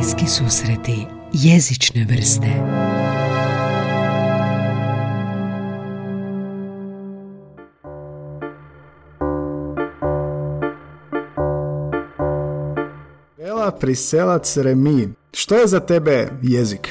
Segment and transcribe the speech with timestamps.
[0.00, 2.46] Bliski susreti jezične vrste
[13.36, 16.88] Bela Priselac Remi, što je za tebe jezik?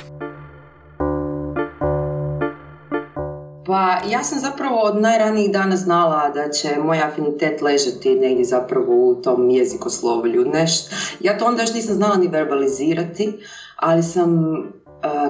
[3.69, 9.09] Pa ja sam zapravo od najranijih dana znala da će moj afinitet ležati negdje zapravo
[9.09, 10.45] u tom jezikoslovlju.
[10.45, 10.71] Neš,
[11.19, 13.33] ja to onda još nisam znala ni verbalizirati,
[13.75, 14.57] ali sam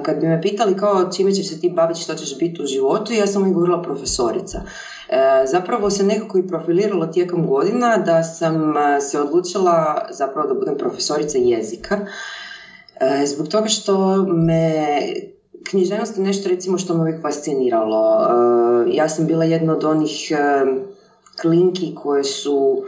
[0.02, 3.12] kad bi me pitali kao čime ćeš se ti baviti, što ćeš biti u životu,
[3.12, 4.62] ja sam uvijek govorila profesorica.
[5.08, 8.74] E, zapravo se nekako i profiliralo tijekom godina da sam
[9.10, 12.06] se odlučila zapravo da budem profesorica jezika.
[13.00, 14.86] E, zbog toga što me
[15.64, 18.26] književnost je nešto recimo što me uvijek fasciniralo.
[18.86, 20.32] E, ja sam bila jedna od onih
[21.40, 22.84] klinki koje su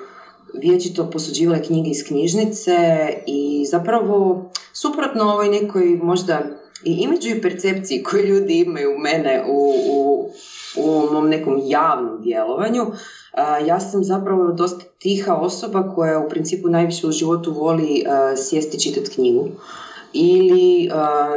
[0.54, 2.72] vječito posuđivale knjige iz knjižnice
[3.26, 6.42] i zapravo suprotno ovoj nekoj možda
[6.84, 10.30] i imidžu i percepciji koju ljudi imaju mene u, u,
[10.76, 12.86] u mom nekom javnom djelovanju,
[13.66, 18.04] ja sam zapravo dosta tiha osoba koja u principu najviše u životu voli
[18.36, 19.48] sjesti čitati knjigu
[20.12, 20.88] ili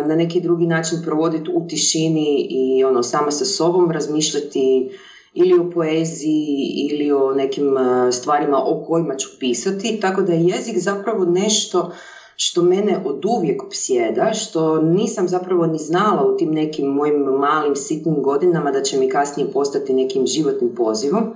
[0.08, 4.90] na neki drugi način provoditi u tišini i ono sama sa sobom razmišljati
[5.34, 7.76] ili o poeziji ili o nekim
[8.12, 11.92] stvarima o kojima ću pisati, tako da je jezik zapravo nešto
[12.36, 17.76] što mene od uvijek psjeda, što nisam zapravo ni znala u tim nekim mojim malim
[17.76, 21.34] sitnim godinama da će mi kasnije postati nekim životnim pozivom.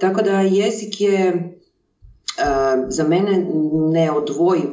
[0.00, 1.52] tako da jezik je
[2.88, 3.46] za mene
[3.92, 4.70] neodvojiv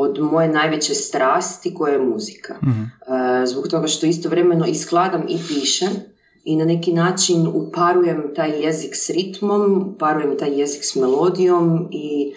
[0.00, 2.54] od moje najveće strasti koja je muzika.
[2.62, 2.82] Mhm.
[3.46, 5.88] zbog toga što istovremeno i skladam i pišem
[6.44, 12.34] i na neki način uparujem taj jezik s ritmom, uparujem taj jezik s melodijom i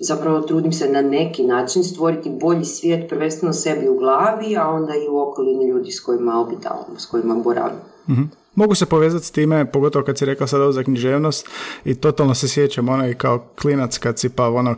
[0.00, 4.92] zapravo trudim se na neki način stvoriti bolji svijet prvenstveno sebi u glavi, a onda
[4.94, 7.78] i u okolini ljudi s kojima obitavam, s kojima boravim.
[8.08, 11.48] mm Mogu se povezati s time, pogotovo kad si rekao sada za književnost
[11.84, 14.76] i totalno se sjećam ono i kao klinac kad si pa ono e,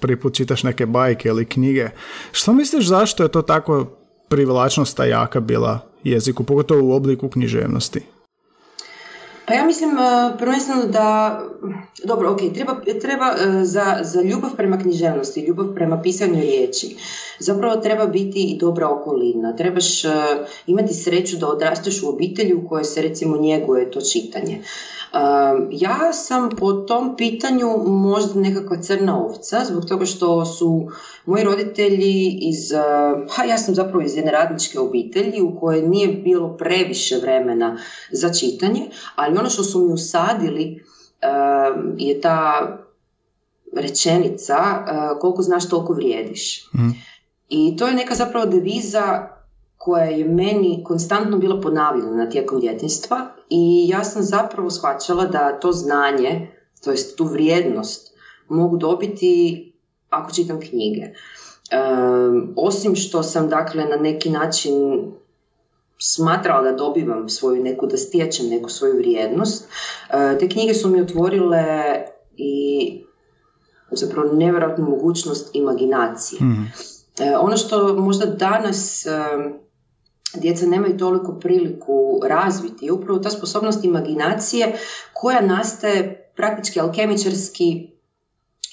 [0.00, 1.88] prvi čitaš neke bajke ili knjige.
[2.32, 3.86] Što misliš zašto je to tako
[4.28, 8.00] privlačnost ta jaka bila jeziku, pogotovo u obliku književnosti?
[9.46, 11.40] Pa ja mislim uh, prvenstveno da,
[12.04, 16.96] dobro, ok, treba, treba uh, za, za ljubav prema književnosti, ljubav prema pisanju riječi,
[17.38, 19.56] zapravo treba biti i dobra okolina.
[19.56, 20.10] Trebaš uh,
[20.66, 24.60] imati sreću da odrasteš u obitelji u kojoj se recimo njeguje to čitanje.
[25.70, 30.88] Ja sam po tom pitanju možda nekakva crna ovca, zbog toga što su
[31.26, 32.72] moji roditelji iz,
[33.30, 37.78] ha ja sam zapravo iz jedne radničke obitelji u kojoj nije bilo previše vremena
[38.10, 40.84] za čitanje, ali ono što su mi usadili
[41.98, 42.68] je ta
[43.76, 44.56] rečenica
[45.20, 46.70] koliko znaš toliko vrijediš.
[46.74, 46.88] Mhm.
[47.48, 49.28] I to je neka zapravo deviza
[49.84, 55.72] koja je meni konstantno bila ponavljana tijekom djetinstva i ja sam zapravo shvaćala da to
[55.72, 56.48] znanje,
[56.84, 58.14] to jest tu vrijednost,
[58.48, 59.72] mogu dobiti
[60.10, 61.02] ako čitam knjige.
[62.56, 64.74] osim što sam dakle na neki način
[65.98, 69.68] smatrala da dobivam svoju neku, da stječem neku svoju vrijednost,
[70.10, 71.64] e, te knjige su mi otvorile
[72.36, 73.04] i
[73.90, 76.38] zapravo nevjerojatnu mogućnost imaginacije.
[76.42, 76.62] Mhm.
[77.20, 79.06] E, ono što možda danas
[80.34, 84.74] djeca nemaju toliko priliku razviti upravo ta sposobnost imaginacije
[85.12, 87.88] koja nastaje praktički alkemičarski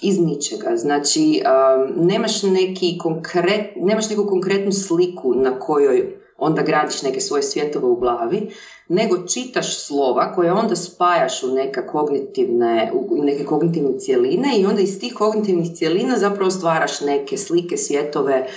[0.01, 0.75] iz ničega.
[0.75, 7.43] Znači, um, nemaš, neki konkret, nemaš neku konkretnu sliku na kojoj onda gradiš neke svoje
[7.43, 8.51] svjetove u glavi,
[8.87, 14.81] nego čitaš slova koje onda spajaš u, neka kognitivne, u neke kognitivne cjeline i onda
[14.81, 18.47] iz tih kognitivnih cjelina zapravo stvaraš neke slike, svjetove,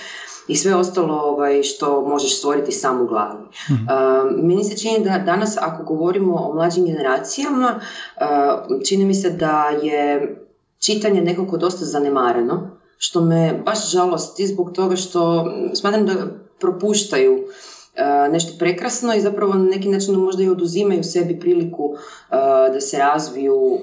[0.47, 3.43] i sve ostalo ovaj, što možeš stvoriti sam u glavi.
[3.69, 9.29] Uh, meni se čini da danas ako govorimo o mlađim generacijama, uh, čini mi se
[9.29, 10.35] da je
[10.79, 16.13] čitanje nekako dosta zanemareno, što me baš žalosti zbog toga što smatram da
[16.59, 17.43] propuštaju
[18.31, 21.95] nešto prekrasno i zapravo na neki način možda i oduzimaju sebi priliku
[22.73, 23.79] da se razviju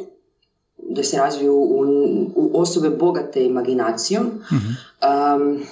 [0.88, 1.84] da se razviju u,
[2.34, 4.26] u osobe bogate imaginacijom.
[4.26, 5.62] Um,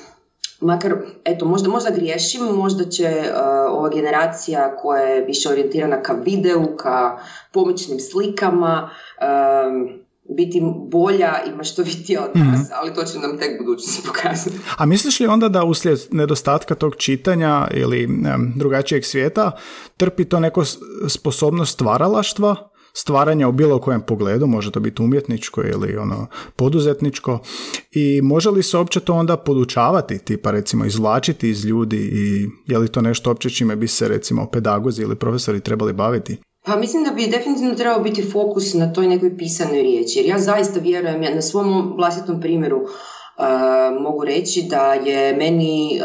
[0.61, 0.95] makar,
[1.25, 3.39] eto, možda, možda griješim, možda će uh,
[3.71, 7.19] ova generacija koja je više orijentirana ka videu, ka
[7.53, 8.91] pomoćnim slikama,
[9.21, 9.99] um,
[10.37, 14.57] biti bolja i maštovitija od nas, mm ali to će nam tek budućnost pokazati.
[14.77, 18.09] A misliš li onda da uslijed nedostatka tog čitanja ili
[18.57, 19.51] drugačijeg svijeta
[19.97, 20.65] trpi to neko
[21.09, 22.71] sposobnost stvaralaštva?
[22.93, 26.27] stvaranja u bilo kojem pogledu, može to biti umjetničko ili ono
[26.57, 27.39] poduzetničko
[27.93, 32.79] i može li se uopće to onda podučavati, tipa recimo izvlačiti iz ljudi i je
[32.79, 36.37] li to nešto opće čime bi se recimo pedagozi ili profesori trebali baviti?
[36.69, 40.39] Pa mislim da bi definitivno trebao biti fokus na toj nekoj pisanoj riječi, jer ja
[40.39, 42.81] zaista vjerujem, ja na svom vlastitom primjeru
[44.01, 46.01] mogu reći da je meni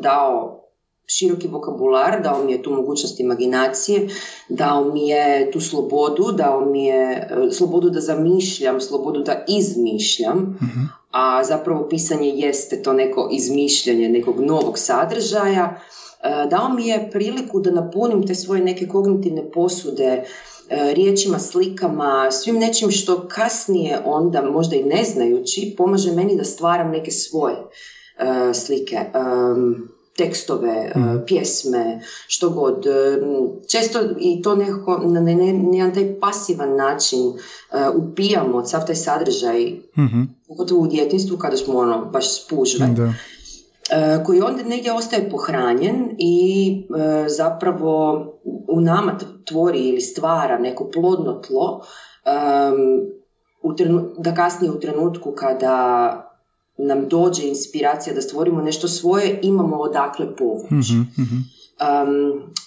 [0.00, 0.64] dao
[1.06, 4.08] široki vokabular, dao mi je tu mogućnost imaginacije,
[4.48, 10.38] dao mi je tu slobodu, dao mi je e, slobodu da zamišljam, slobodu da izmišljam,
[10.38, 10.80] mhm.
[11.10, 15.80] a zapravo pisanje jeste to neko izmišljanje nekog novog sadržaja.
[16.24, 20.24] E, dao mi je priliku da napunim te svoje neke kognitivne posude e,
[20.94, 26.90] riječima, slikama, svim nečim što kasnije onda, možda i ne znajući, pomaže meni da stvaram
[26.90, 27.56] neke svoje
[28.54, 28.98] slike
[30.16, 31.26] tekstove, mm.
[31.26, 32.86] pjesme, što god.
[32.86, 33.18] E,
[33.68, 37.20] često i to nekako na jedan taj pasivan način
[37.94, 39.64] upijamo sav taj sadržaj,
[39.98, 40.34] mm-hmm.
[40.48, 42.86] pogotovo u djetinstvu kada smo ono baš spužve.
[42.86, 43.12] Da.
[44.24, 46.86] Koji onda negdje ostaje pohranjen i
[47.26, 48.24] zapravo
[48.68, 51.80] u nama tvori ili stvara neko plodno tlo
[52.26, 53.06] um,
[54.18, 56.20] da kasnije u trenutku kada
[56.76, 60.94] nam dođe inspiracija da stvorimo nešto svoje, imamo odakle povući.
[60.94, 61.54] mm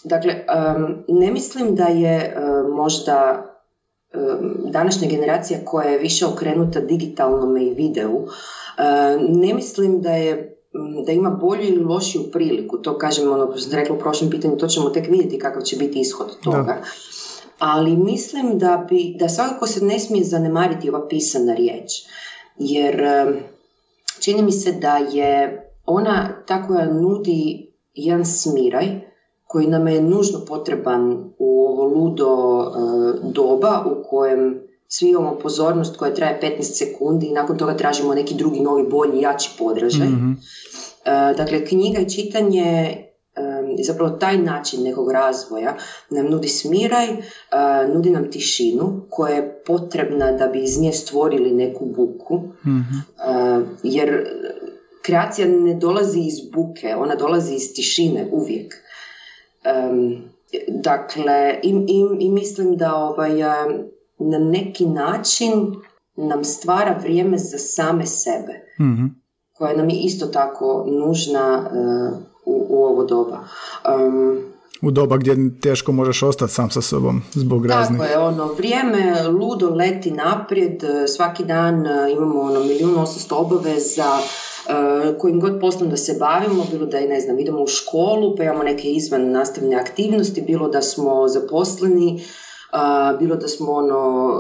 [0.04, 0.34] dakle,
[1.08, 2.36] ne mislim da je
[2.75, 3.44] možda
[4.72, 8.25] današnja generacija koja je više okrenuta digitalnom i videu,
[9.19, 10.56] ne mislim da je
[11.06, 14.58] da ima bolju ili lošiju priliku, to kažem ono što sam rekla u prošlom pitanju,
[14.58, 16.82] to ćemo tek vidjeti kakav će biti ishod toga.
[17.60, 21.92] Ali mislim da bi, da svakako se ne smije zanemariti ova pisana riječ,
[22.58, 23.04] jer
[24.20, 28.88] čini mi se da je ona ta koja nudi jedan smiraj
[29.48, 35.98] koji nam je nužno potreban u ovo ludo e, doba u kojem svi imamo pozornost
[35.98, 40.08] koja traje 15 sekundi i nakon toga tražimo neki drugi novi, bolji, jači podražaj.
[40.08, 40.36] mm
[41.38, 42.98] dakle, knjiga i čitanje
[43.77, 45.75] i zapravo taj način nekog razvoja
[46.09, 47.07] nam nudi smiraj,
[47.94, 52.81] nudi nam tišinu koja je potrebna da bi iz nje stvorili neku buku, mm
[53.83, 54.25] jer
[55.01, 58.74] kreacija ne dolazi iz buke, ona dolazi iz tišine uvijek.
[60.68, 63.33] dakle, i, i, i, mislim da ovaj,
[64.19, 65.51] na neki način
[66.15, 69.27] nam stvara vrijeme za same sebe, mm
[69.57, 71.69] koja nam je isto tako nužna
[72.45, 73.39] u, u ovo doba.
[74.07, 74.39] Um,
[74.81, 78.01] u doba gdje teško možeš ostati sam sa sobom zbog raznih.
[78.01, 84.12] Tako je, ono, vrijeme ludo leti naprijed, svaki dan e, imamo ono milijun osamsto obaveza,
[85.19, 88.44] kojim god poslom da se bavimo, bilo da je, ne znam, idemo u školu, pa
[88.44, 92.24] imamo neke izvan nastavne aktivnosti, bilo da smo zaposleni,
[93.19, 94.31] bilo da smo ono,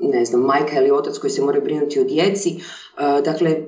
[0.00, 2.60] ne znam, majka ili otac koji se moraju brinuti o djeci.
[3.24, 3.62] dakle,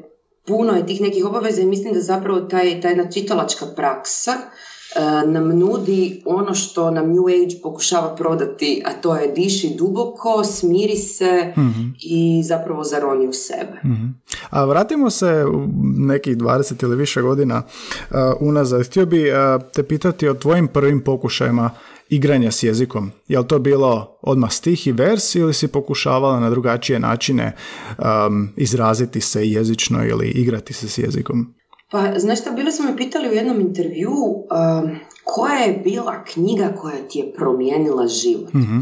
[0.48, 5.30] puno je tih nekih obaveza i mislim da zapravo taj, ta jedna čitalačka praksa uh,
[5.32, 10.96] nam nudi ono što nam New Age pokušava prodati, a to je diši duboko, smiri
[10.96, 13.80] se mm i zapravo zaroni u sebe.
[13.84, 14.14] mm
[14.50, 15.66] A vratimo se u
[15.96, 18.86] nekih 20 ili više godina uh, unazad.
[18.86, 21.70] Htio bi uh, te pitati o tvojim prvim pokušajima
[22.10, 23.10] igranja s jezikom?
[23.28, 27.56] Je li to bilo odmah stih i vers ili si pokušavala na drugačije načine
[27.98, 31.54] um, izraziti se jezično ili igrati se s jezikom?
[31.90, 36.74] Pa, znaš šta, bili smo me pitali u jednom intervju um, koja je bila knjiga
[36.80, 38.52] koja ti je promijenila život.
[38.54, 38.80] mm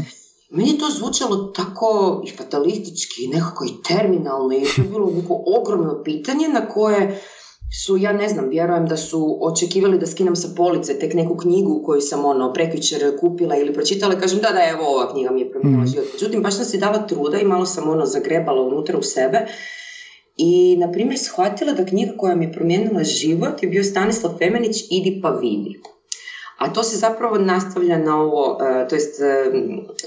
[0.49, 5.43] Meni je to zvučalo tako i fatalistički, nekako i terminalno i to je bilo neko
[5.59, 7.21] ogromno pitanje na koje
[7.71, 11.83] su, ja ne znam, vjerujem da su očekivali da skinem sa police tek neku knjigu
[11.85, 15.41] koju sam ono prekjučer kupila ili pročitala i kažem da, da, evo ova knjiga mi
[15.41, 15.87] je promijenila mm.
[15.87, 16.07] život.
[16.13, 19.45] Međutim, baš sam si dala truda i malo sam ono zagrebala unutra u sebe
[20.37, 24.77] i, na primjer, shvatila da knjiga koja mi je promijenila život je bio Stanislav Femenić
[24.91, 25.79] Idi pa vidi.
[26.57, 29.51] A to se zapravo nastavlja na ovo, e, to jest, e,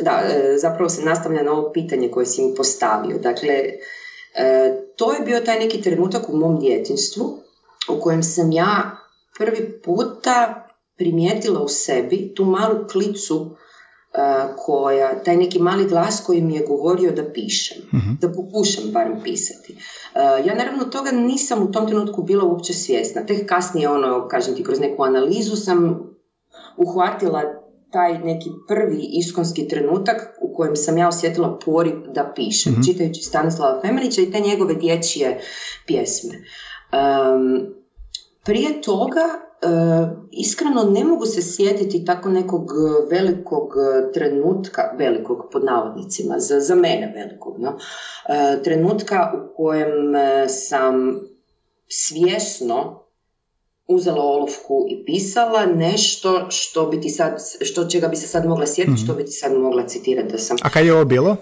[0.02, 3.18] da, e, zapravo se nastavlja na ovo pitanje koje si mi postavio.
[3.18, 3.64] Dakle,
[4.96, 7.38] to je bio taj neki trenutak u mom djetinstvu
[7.90, 8.96] u kojem sam ja
[9.38, 10.66] prvi puta
[10.96, 13.56] primijetila u sebi tu malu klicu
[14.56, 18.10] koja, taj neki mali glas koji mi je govorio da pišem, mhm.
[18.20, 19.76] da pokušam barem pisati.
[20.44, 23.26] ja naravno toga nisam u tom trenutku bila uopće svjesna.
[23.26, 26.10] Tek kasnije, ono, kažem ti, kroz neku analizu sam
[26.76, 27.42] uhvatila
[27.90, 33.22] taj neki prvi iskonski trenutak u kojem sam ja osjetila poriv da pišem, mm čitajući
[33.22, 35.40] Stanislava Femenića i te njegove dječje
[35.86, 36.34] pjesme.
[36.92, 37.79] Um,
[38.44, 39.20] prije toga
[40.30, 42.72] iskreno ne mogu se sjetiti tako nekog
[43.10, 43.74] velikog
[44.14, 47.78] trenutka, velikog pod navodnicima, za, za mene velikog, no?
[48.64, 50.12] trenutka u kojem
[50.48, 51.20] sam
[51.88, 53.00] svjesno
[53.86, 58.66] uzela olovku i pisala nešto što bi ti sad, što čega bi se sad mogla
[58.66, 59.18] sjetiti, što mhm.
[59.18, 60.56] bi ti sad mogla citirati da sam...
[60.62, 61.36] A kad je ovo bilo?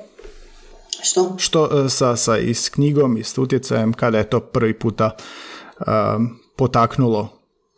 [1.02, 1.34] Što?
[1.38, 5.10] Što e, sa, sa i s knjigom i s utjecajem, kada je to prvi puta
[5.78, 7.28] um, potaknulo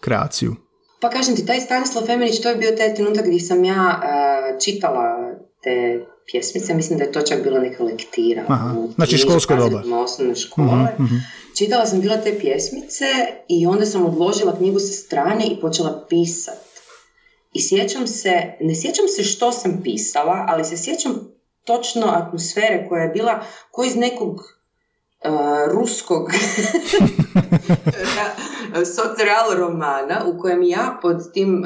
[0.01, 0.57] kreaciju?
[1.01, 4.63] Pa kažem ti, taj Stanislav Femenić, to je bio taj trenutak gdje sam ja uh,
[4.65, 8.45] čitala te pjesmice, mislim da je to čak bilo neka lektira.
[8.49, 9.83] Aha, znači školsko doba.
[9.97, 10.69] Osnovne škole.
[10.69, 11.21] Uh-huh,
[11.59, 13.05] Čitala sam bila te pjesmice
[13.49, 16.59] i onda sam odložila knjigu sa strane i počela pisat.
[17.53, 21.13] I sjećam se, ne sjećam se što sam pisala, ali se sjećam
[21.65, 24.60] točno atmosfere koja je bila ko iz nekog
[25.25, 26.31] uh, ruskog
[28.97, 31.65] socreal romana u kojem ja pod tim,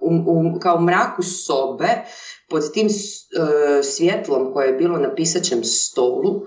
[0.00, 1.88] uh, um, kao mraku sobe,
[2.48, 6.42] pod tim uh, svjetlom koje je bilo na pisaćem stolu,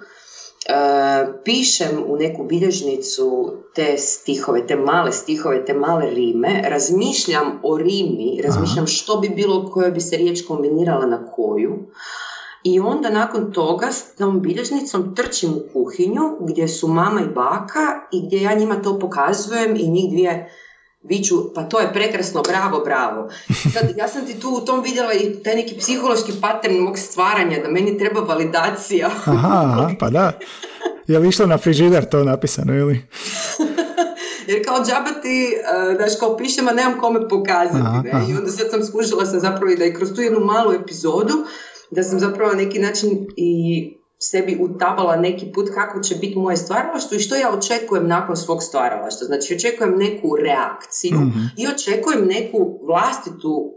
[1.43, 8.41] pišem u neku bilježnicu te stihove, te male stihove, te male rime, razmišljam o rimi,
[8.43, 11.87] razmišljam što bi bilo, koja bi se riječ kombinirala na koju.
[12.67, 17.79] I onda nakon toga s tom bilježnicom trčim u kuhinju gdje su mama i baka
[18.11, 20.49] i gdje ja njima to pokazujem i njih dvije
[21.03, 23.29] viću, pa to je prekrasno, bravo, bravo.
[23.73, 27.57] Sad, ja sam ti tu u tom vidjela i taj neki psihološki pattern mog stvaranja,
[27.63, 29.09] da meni treba validacija.
[29.25, 30.31] aha, pa da.
[31.07, 33.01] Je li išlo na frižider to napisano ili?
[34.47, 38.07] Jer kao džaba ti, uh, znaš, kao pišem, a nemam kome pokazati.
[38.07, 38.25] ne?
[38.29, 41.33] I onda sad sam skušala sam zapravo i da i kroz tu jednu malu epizodu,
[41.91, 46.57] da sam zapravo na neki način i sebi utabala neki put kako će biti moje
[46.57, 49.25] stvaralaštvo i što ja očekujem nakon svog stvaralaštva.
[49.25, 51.39] Znači, očekujem neku reakciju mhm.
[51.57, 53.76] i očekujem neku vlastitu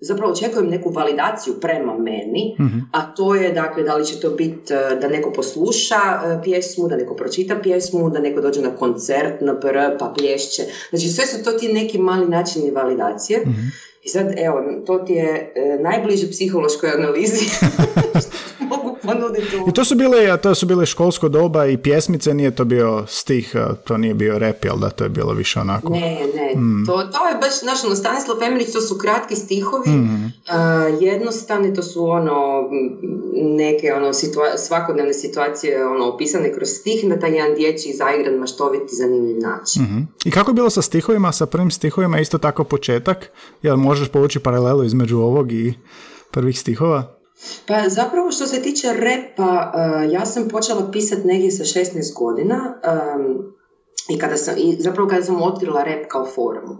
[0.00, 2.78] zapravo očekujem neku validaciju prema meni, mhm.
[2.92, 6.88] a to je dakle da li će to biti e, da neko posluša e, pjesmu,
[6.88, 10.62] da neko pročita pjesmu, da neko dođe na koncert, na pr, pa plješće.
[10.90, 13.40] Znači sve su to ti neki mali načini validacije.
[13.40, 13.66] Mhm.
[14.02, 17.44] I sad, evo, to ti je e, najbliže psihološkoj analizi
[19.12, 19.56] ponuditi.
[19.68, 23.54] I to su bile, to su bile školsko doba i pjesmice, nije to bio stih,
[23.84, 25.92] to nije bio rap, jel da to je bilo više onako?
[25.92, 26.86] Ne, ne, mm.
[26.86, 30.24] to, to je baš, znaš, ono, Stanislav Femilić, to su kratki stihovi, mm.
[30.24, 32.68] uh, jednostavni, to su ono,
[33.32, 38.96] neke ono, situa- svakodnevne situacije ono, opisane kroz stih na taj jedan dječji zaigran, maštoviti,
[38.96, 39.82] zanimljiv način.
[39.82, 40.08] Mm-hmm.
[40.24, 43.30] I kako je bilo sa stihovima, sa prvim stihovima, isto tako početak,
[43.62, 45.74] jel možeš povući paralelu između ovog i
[46.30, 47.19] prvih stihova?
[47.66, 52.74] Pa zapravo što se tiče repa, uh, ja sam počela pisati negdje sa 16 godina
[53.16, 53.52] um,
[54.08, 56.76] i kada sam, i zapravo kada sam otkrila rep kao formu.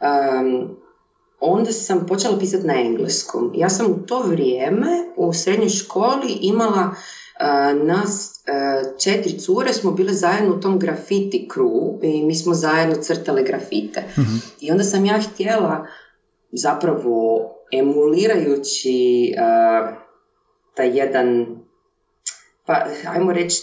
[0.00, 0.76] Um,
[1.40, 3.52] onda sam počela pisati na engleskom.
[3.54, 9.90] Ja sam u to vrijeme u srednjoj školi imala uh, nas uh, četiri cure smo
[9.90, 14.00] bile zajedno u tom grafiti crew i mi smo zajedno crtale grafite.
[14.18, 15.86] mm I onda sam ja htjela
[16.52, 19.96] zapravo emulirajući uh,
[20.74, 21.46] taj jedan,
[22.66, 23.62] pa ajmo reći,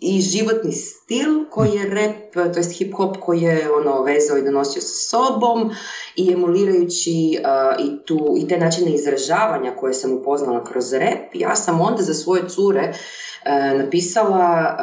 [0.00, 4.44] i životni stil koji je rap, to jest hip hop koji je ono vezao i
[4.44, 5.70] donosio sa sobom
[6.16, 11.56] i emulirajući uh, i, tu, i te načine izražavanja koje sam upoznala kroz rap, ja
[11.56, 14.76] sam onda za svoje cure uh, napisala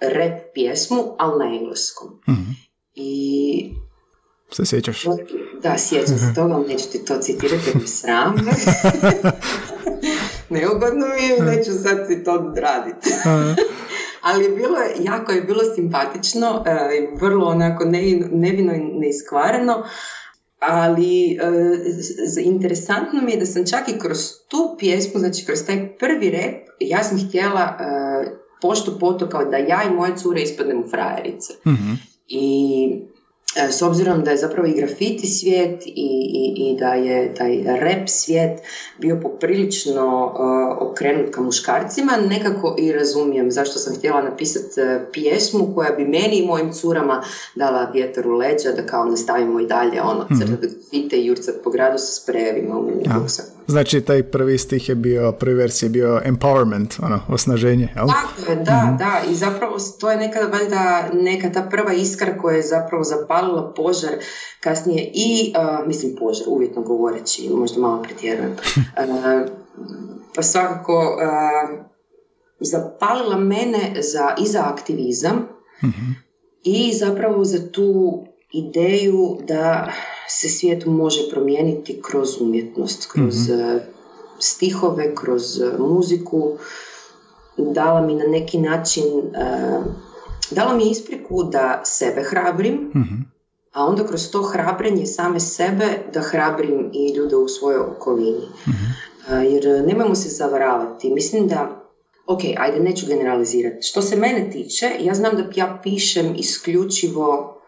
[0.00, 2.08] rap pjesmu, ali na engleskom.
[2.28, 2.56] mm
[2.94, 3.70] I
[4.52, 5.04] se sjećaš?
[5.62, 8.34] Da, sjećam se toga, ali neću ti to citirati jer mi sram.
[10.50, 13.10] Neugodno mi je, neću sad si to raditi.
[14.26, 17.84] ali je bilo, jako je bilo simpatično, e, vrlo onako
[18.30, 19.84] nevino i neiskvareno,
[20.58, 21.36] ali e,
[22.40, 26.68] interesantno mi je da sam čak i kroz tu pjesmu, znači kroz taj prvi rep,
[26.80, 27.84] ja sam htjela e,
[28.62, 31.52] pošto poto kao da ja i moje cure ispadnemo frajerice.
[31.66, 31.94] mm
[32.28, 32.88] I
[33.70, 38.08] s obzirom da je zapravo i grafiti svijet i, i, i da je taj rap
[38.08, 38.60] svijet
[38.98, 45.74] bio poprilično uh, okrenut ka muškarcima, nekako i razumijem zašto sam htjela napisati uh, pjesmu
[45.74, 47.22] koja bi meni i mojim curama
[47.54, 50.40] dala vjetar u leđa da kao nastavimo i dalje ono, mm-hmm.
[50.40, 53.26] crtati grafite i jurcat po gradu sa sprejevima u ja.
[53.66, 58.06] Znači, taj prvi stih je bio, prvi vers je bio empowerment, ono, osnaženje, jel?
[58.06, 58.96] Tako je, da, mhm.
[58.96, 63.72] da, i zapravo to je nekada valjda neka ta prva iskra koja je zapravo zapalila
[63.76, 64.12] požar
[64.60, 69.50] kasnije i, uh, mislim požar, uvjetno govoreći, možda malo pretjerujem, uh,
[70.34, 71.78] pa svakako uh,
[72.60, 75.36] zapalila mene za, i za aktivizam
[75.84, 76.26] mm
[76.66, 79.92] i zapravo za tu ideju da
[80.28, 83.96] se svijet može promijeniti kroz umjetnost, kroz mm
[84.38, 86.58] stihove, kroz e, muziku.
[87.56, 89.04] Dala mi na neki način,
[90.50, 93.22] dala mi ispriku da sebe hrabrim, mhm.
[93.72, 98.48] a onda kroz to hrabrenje same sebe da hrabrim i ljude u svojoj okolini.
[98.68, 98.84] Mhm.
[99.44, 101.10] Jer nemojmo se zavaravati.
[101.10, 101.86] Mislim da
[102.26, 103.86] ok, ajde, neću generalizirati.
[103.86, 107.60] Što se mene tiče, ja znam da ja pišem isključivo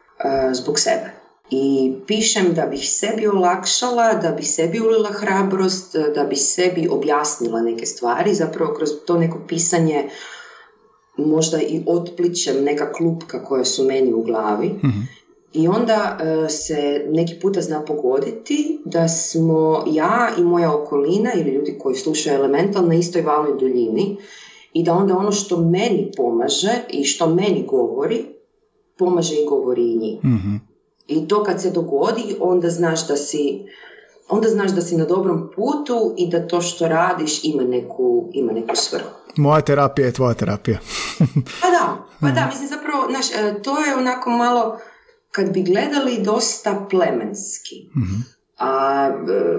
[0.53, 1.18] zbog sebe.
[1.51, 7.61] I pišem da bih sebi olakšala, da bi sebi ulila hrabrost, da bi sebi objasnila
[7.63, 8.35] neke stvari.
[8.35, 10.09] Zapravo kroz to neko pisanje
[11.17, 14.69] možda i otpličem neka klupka koja su meni u glavi.
[14.69, 15.01] Mhm.
[15.53, 21.51] I onda e, se neki puta zna pogoditi da smo ja i moja okolina ili
[21.51, 24.17] ljudi koji slušaju elemental na istoj valnoj duljini
[24.73, 28.25] i da onda ono što meni pomaže i što meni govori,
[28.99, 30.25] pomaže i govori i njih.
[30.25, 30.68] Mhm.
[31.09, 33.65] I to kad se dogodi, onda znaš da si
[34.29, 38.53] onda znaš da si na dobrom putu i da to što radiš ima neku, ima
[38.53, 39.09] neku svrhu.
[39.37, 40.79] Moja terapija je tvoja terapija.
[41.63, 42.49] pa da, pa da, mhm.
[42.49, 44.79] mislim zapravo, znaš, e, to je onako malo,
[45.31, 47.89] kad bi gledali dosta plemenski.
[47.97, 48.21] Mhm.
[48.59, 49.59] A e,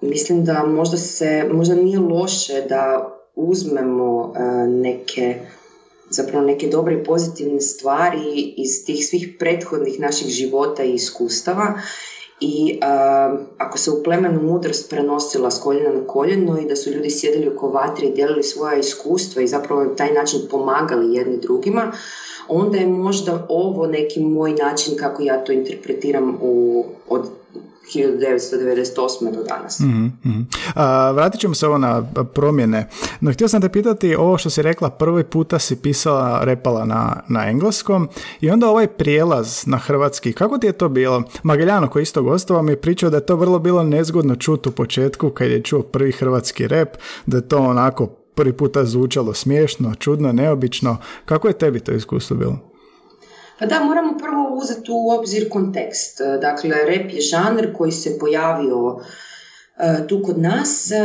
[0.00, 5.40] mislim da možda se, možda nije loše da uzmemo e, neke
[6.10, 11.78] zapravo neke dobre i pozitivne stvari iz tih svih prethodnih naših života i iskustava.
[12.40, 12.86] I e,
[13.58, 17.48] ako se u plemenu mudrost prenosila s koljena na koljeno i da su ljudi sjedili
[17.48, 21.92] oko vatre i dijelili svoja iskustva i zapravo na taj način pomagali jedni drugima,
[22.48, 27.30] onda je možda ovo neki moj način kako ja to interpretiram u, od
[27.94, 29.34] 1998.
[29.34, 29.80] do danas.
[29.80, 30.46] Mm-hmm.
[31.14, 32.02] vratit ćemo se ovo na
[32.34, 32.88] promjene.
[33.20, 37.22] No, htio sam te pitati, ovo što si rekla, prvi puta si pisala, repala na,
[37.28, 38.08] na engleskom
[38.40, 41.22] i onda ovaj prijelaz na hrvatski, kako ti je to bilo?
[41.42, 44.72] Magaljano koji isto gostovao mi je pričao da je to vrlo bilo nezgodno čuti u
[44.72, 49.94] početku kad je čuo prvi hrvatski rep, da je to onako prvi puta zvučalo smiješno,
[49.94, 50.96] čudno, neobično.
[51.24, 52.73] Kako je tebi to iskustvo bilo?
[53.58, 56.20] Pa da, moramo prvo uzeti u obzir kontekst.
[56.40, 58.96] Dakle, rap je žanr koji se pojavio
[59.78, 60.96] e, tu kod nas e,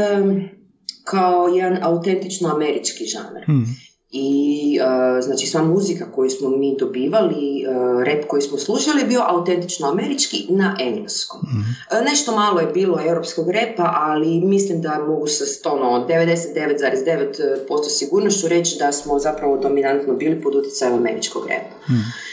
[1.04, 3.46] kao jedan autentično američki žanr.
[3.46, 3.66] Hmm
[4.12, 7.66] i uh, znači sva muzika koju smo mi dobivali,
[8.06, 11.42] rap koji smo slušali je bio autentično američki na engleskom.
[11.42, 18.48] mm nešto malo je bilo europskog repa, ali mislim da mogu sa ono, 99,9% sigurnošću
[18.48, 21.94] reći da smo zapravo dominantno bili pod utjecajem američkog repa.
[21.94, 22.29] mm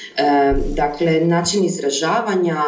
[0.75, 2.63] dakle, način izražavanja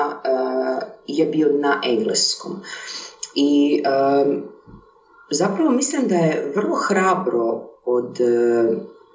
[1.06, 2.56] je bio na engleskom.
[3.34, 3.82] I
[5.30, 8.18] zapravo mislim da je vrlo hrabro od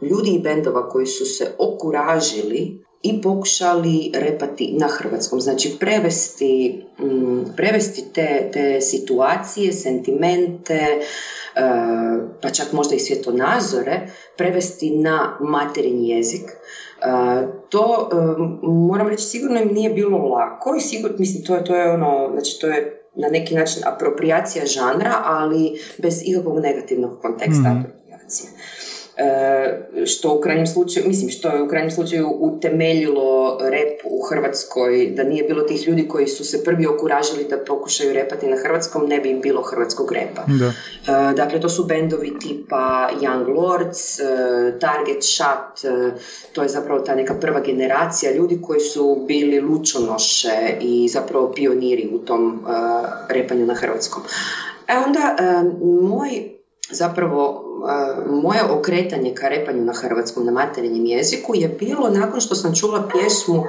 [0.01, 5.41] ljudi i bendova koji su se okuražili i pokušali repati na hrvatskom.
[5.41, 6.83] Znači prevesti,
[7.55, 10.99] prevesti te, te situacije, sentimente, e,
[12.41, 16.41] pa čak možda i svjetonazore, prevesti na materin jezik.
[17.03, 18.15] E, to, e,
[18.67, 22.29] moram reći, sigurno im nije bilo lako i sigurno, mislim, to je, to je ono,
[22.33, 27.79] znači to je na neki način apropriacija žanra, ali bez ikakvog negativnog konteksta mm.
[27.79, 28.49] apropriacije.
[29.17, 35.13] E, što u krajnjem slučaju, mislim što je u krajnjem slučaju utemeljilo rep u Hrvatskoj,
[35.15, 39.05] da nije bilo tih ljudi koji su se prvi okuražili da pokušaju repati na hrvatskom,
[39.07, 40.43] ne bi im bilo hrvatskog repa.
[40.47, 40.65] Da.
[40.65, 44.23] E, dakle, to su bendovi tipa Young Lords, e,
[44.79, 45.91] Target Shot,
[46.53, 52.09] to je zapravo ta neka prva generacija ljudi koji su bili lučonoše i zapravo pioniri
[52.13, 52.65] u tom
[53.29, 54.23] repanju na hrvatskom.
[54.87, 55.35] E onda,
[56.01, 56.29] moj
[56.91, 57.62] zapravo
[58.25, 63.07] moje okretanje ka repanju na hrvatskom, na materinjem jeziku je bilo nakon što sam čula
[63.11, 63.63] pjesmu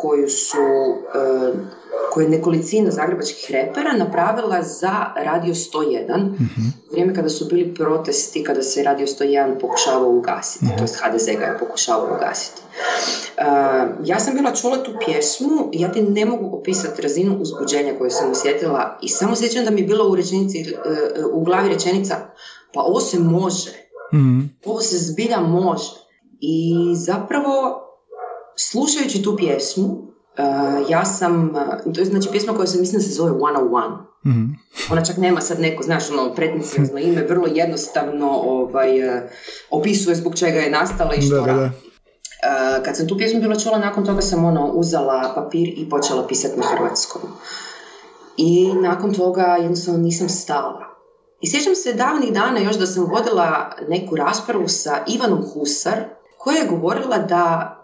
[0.00, 0.56] koju su
[2.12, 6.44] koju je nekolicina zagrebačkih repera napravila za Radio 101 mm
[6.88, 11.00] u vrijeme kada su bili protesti kada se Radio 101 pokušavao ugasiti, mm to jest
[11.02, 12.62] HDZ ga je pokušavao ugasiti.
[14.04, 18.30] ja sam bila čula tu pjesmu ja ti ne mogu opisati razinu uzbuđenja koju sam
[18.30, 20.64] osjetila i samo sjećam da mi je bilo u, rečenici, e,
[21.20, 22.16] e, u glavi rečenica
[22.74, 23.70] pa ovo se može.
[24.14, 25.90] mm Ovo se zbilja može.
[26.40, 27.82] I zapravo,
[28.56, 31.50] slušajući tu pjesmu, uh, ja sam,
[31.86, 33.96] uh, to je znači pjesma koja se mislim da se zove One on One.
[34.24, 34.54] mm
[34.90, 39.22] Ona čak nema sad neko, znaš, ono, pretnicijozno ime, vrlo jednostavno ovaj, uh,
[39.70, 41.64] opisuje zbog čega je nastala i što da, da.
[41.64, 46.26] Uh, kad sam tu pjesmu bila čula, nakon toga sam ono, uzela papir i počela
[46.26, 47.22] pisati na hrvatskom.
[48.36, 50.91] I nakon toga jednostavno nisam stala.
[51.42, 55.98] I sjećam se davnih dana još da sam vodila neku raspravu sa Ivanom Husar
[56.38, 57.78] koja je govorila da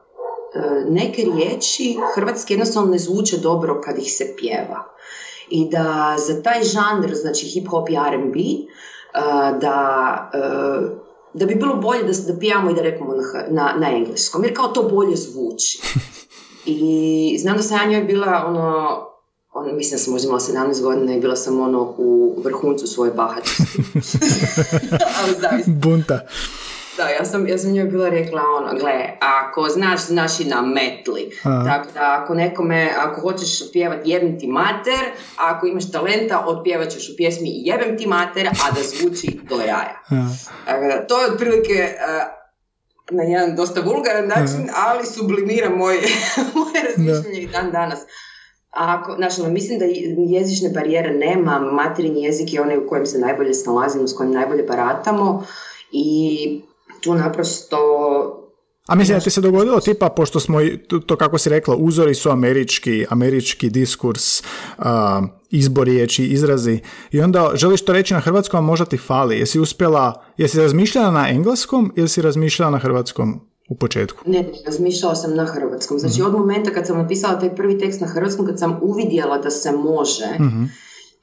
[0.88, 4.84] neke riječi hrvatski jednostavno ne zvuče dobro kad ih se pjeva.
[5.50, 8.38] I da za taj žanr, znači hip hop i R&B,
[9.60, 10.30] da,
[11.34, 14.56] da bi bilo bolje da, da pijamo i da rekamo na, na, na engleskom, jer
[14.56, 15.82] kao to bolje zvuči.
[16.66, 18.98] I znam da sam ja njoj bila ono,
[19.58, 23.10] ono, mislim da sam možda imala 17 godina i bila sam ono u vrhuncu svoje
[23.10, 23.82] bahatosti.
[25.82, 26.20] Bunta.
[26.96, 30.62] Da, ja sam, ja sam njoj bila rekla ono, gle, ako znaš, znaš i na
[30.62, 31.30] metli.
[31.42, 35.04] Tako da ako nekome, ako hoćeš pjevati jebem ti mater,
[35.36, 39.56] a ako imaš talenta, otpjevat ćeš u pjesmi jebem ti mater, a da zvuči do
[39.56, 40.02] jaja.
[40.66, 41.94] Dakle, to je otprilike
[43.10, 46.00] na jedan dosta vulgaran način, ali sublimira moje,
[46.54, 47.98] moje razmišljanje i dan danas.
[48.70, 49.85] Ako, znači, mislim da
[50.38, 54.62] jezične barijere nema, materijni jezik je onaj u kojem se najbolje snalazimo, s kojim najbolje
[54.62, 55.44] baratamo
[55.92, 56.61] i
[57.00, 57.78] tu naprosto
[58.88, 60.59] a mislim da ti se dogodilo tipa, pošto smo,
[61.07, 64.85] to kako si rekla, uzori su američki, američki diskurs, uh,
[65.50, 69.38] izbor riječi, izrazi i onda želiš to reći na hrvatskom, a možda ti fali.
[69.38, 74.22] Jesi uspjela, jesi razmišljala na engleskom ili si razmišljala na hrvatskom u početku?
[74.26, 75.98] Ne, razmišljala sam na hrvatskom.
[75.98, 76.26] Znači mhm.
[76.26, 79.72] od momenta kad sam napisala taj prvi tekst na hrvatskom, kad sam uvidjela da se
[79.72, 80.64] može, mhm.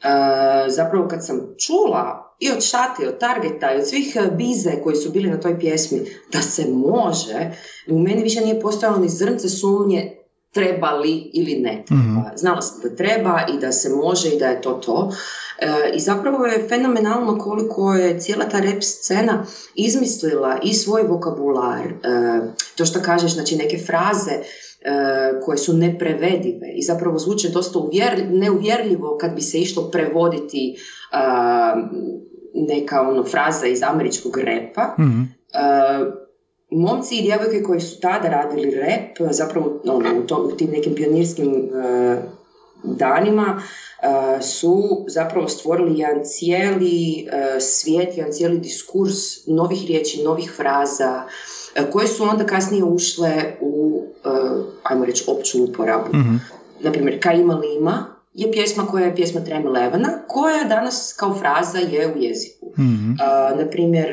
[0.04, 4.72] E, zapravo kad sam čula i od Šate, od Targeta i od svih e, bize
[4.84, 7.52] koji su bili na toj pjesmi da se može,
[7.90, 10.15] u meni više nije postojalo ni zrnce sumnje
[10.56, 12.02] treba li ili ne treba.
[12.02, 15.12] mm Znala sam da treba i da se može i da je to to.
[15.60, 21.94] E, I zapravo je fenomenalno koliko je cijela ta rap scena izmislila i svoj vokabular,
[22.78, 24.32] to što kažeš, znači neke fraze
[24.86, 30.78] E, koje su neprevedive i zapravo zvuče dosta uvjer, neuvjerljivo kad bi se išlo prevoditi
[32.54, 34.96] neka ono fraza iz američkog repa.
[35.00, 35.24] mm
[36.72, 40.96] momci i djevojke koji su tada radili rep, zapravo ono, u, to, u tim nekim
[40.96, 42.18] pionirskim uh,
[42.84, 43.62] danima,
[44.42, 47.28] su zapravo stvorili jedan cijeli
[47.60, 51.24] svijet, jedan cijeli diskurs novih riječi, novih fraza,
[51.92, 54.04] koje su onda kasnije ušle u,
[54.84, 56.10] ajmo reći, opću uporabu.
[56.10, 56.42] Mm-hmm.
[56.80, 61.78] Naprimjer, Ka ima lima je pjesma koja je pjesma Trem Levana, koja danas kao fraza
[61.78, 62.66] je u jeziku.
[62.66, 63.18] Mm-hmm.
[63.58, 64.10] naprimjer,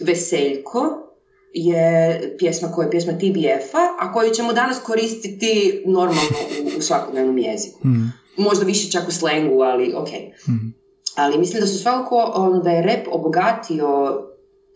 [0.00, 0.99] Veseljko
[1.52, 6.20] je pjesma koja je pjesma TBF-a, a koju ćemo danas koristiti normalno
[6.74, 7.78] u, u svakodnevnom jeziku.
[7.78, 8.12] Mm-hmm.
[8.36, 10.08] Možda više čak u slengu, ali ok.
[10.08, 10.74] Mm-hmm.
[11.16, 14.20] Ali mislim da su svakako ono, da je rap obogatio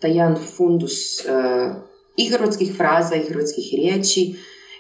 [0.01, 1.77] taj jedan fundus uh,
[2.17, 4.35] i hrvatskih fraza i hrvatskih riječi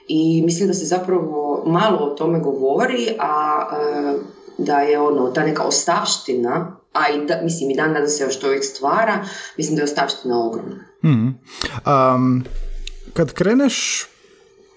[0.09, 4.21] i mislim da se zapravo malo o tome govori, a uh,
[4.59, 8.41] da je ono, ta neka ostavština, a i da, mislim i dan da se još
[8.41, 9.25] to uvijek stvara,
[9.57, 10.85] mislim da je ostavština ogromna.
[11.05, 11.29] Mm.
[11.87, 12.45] Um,
[13.13, 14.07] kad kreneš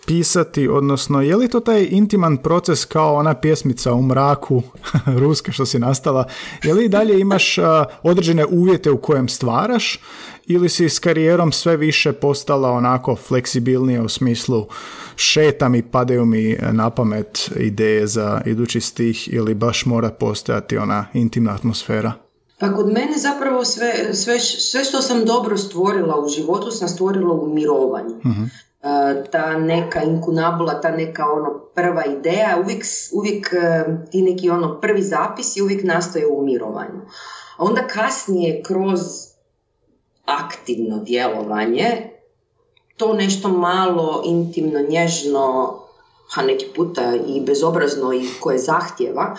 [0.08, 4.62] pisati, odnosno je li to taj intiman proces kao ona pjesmica u mraku
[5.22, 6.26] ruske što si nastala,
[6.63, 7.56] je li dalje imaš
[8.04, 10.00] određene uvjete u kojem stvaraš
[10.46, 14.65] ili si s karijerom sve više postala onako fleksibilnija u smislu
[15.15, 21.06] šetam i padaju mi na pamet ideje za idući stih ili baš mora postojati ona
[21.13, 22.13] intimna atmosfera?
[22.60, 27.34] Pa kod mene zapravo sve, sve, sve što sam dobro stvorila u životu sam stvorila
[27.34, 28.15] u mirovanju.
[28.24, 28.66] uh
[29.32, 35.02] ta neka inkunabula, ta neka ono prva ideja, uvijek, uvijek e, ti neki ono prvi
[35.02, 37.02] zapisi uvijek nastoje u mirovanju.
[37.58, 39.00] A onda kasnije kroz
[40.26, 42.10] aktivno djelovanje,
[42.98, 45.78] to nešto malo intimno, nježno,
[46.36, 49.36] a neki puta i bezobrazno i koje zahtjeva,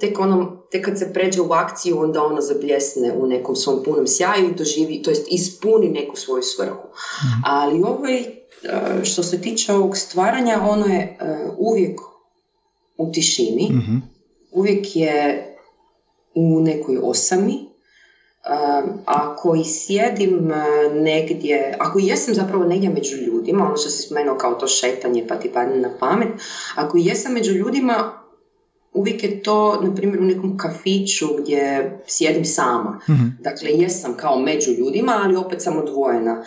[0.00, 4.06] tek, ono, tek kad se pređe u akciju, onda ono zabljesne u nekom svom punom
[4.06, 6.88] sjaju doživi, to jest ispuni neku svoju svrhu.
[7.24, 7.40] Mhm.
[7.44, 8.24] Ali ovaj,
[9.04, 11.18] što se tiče ovog stvaranja, ono je
[11.58, 12.00] uvijek
[12.96, 13.96] u tišini, mhm.
[14.52, 15.44] uvijek je
[16.34, 17.68] u nekoj osami,
[19.04, 20.52] ako i sjedim
[20.92, 25.36] negdje, ako jesam zapravo negdje među ljudima, ono što se spomenuo kao to šetanje pa
[25.36, 26.28] ti padne na pamet,
[26.76, 28.22] ako jesam među ljudima,
[28.98, 33.00] uvijek je to, na primjer, u nekom kafiću gdje sjedim sama.
[33.08, 36.44] mm Dakle, jesam kao među ljudima, ali opet sam odvojena.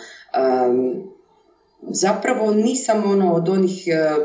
[1.90, 4.16] zapravo nisam ono od onih e,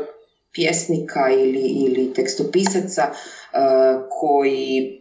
[0.52, 4.97] pjesnika ili, ili tekstopisaca uh, koji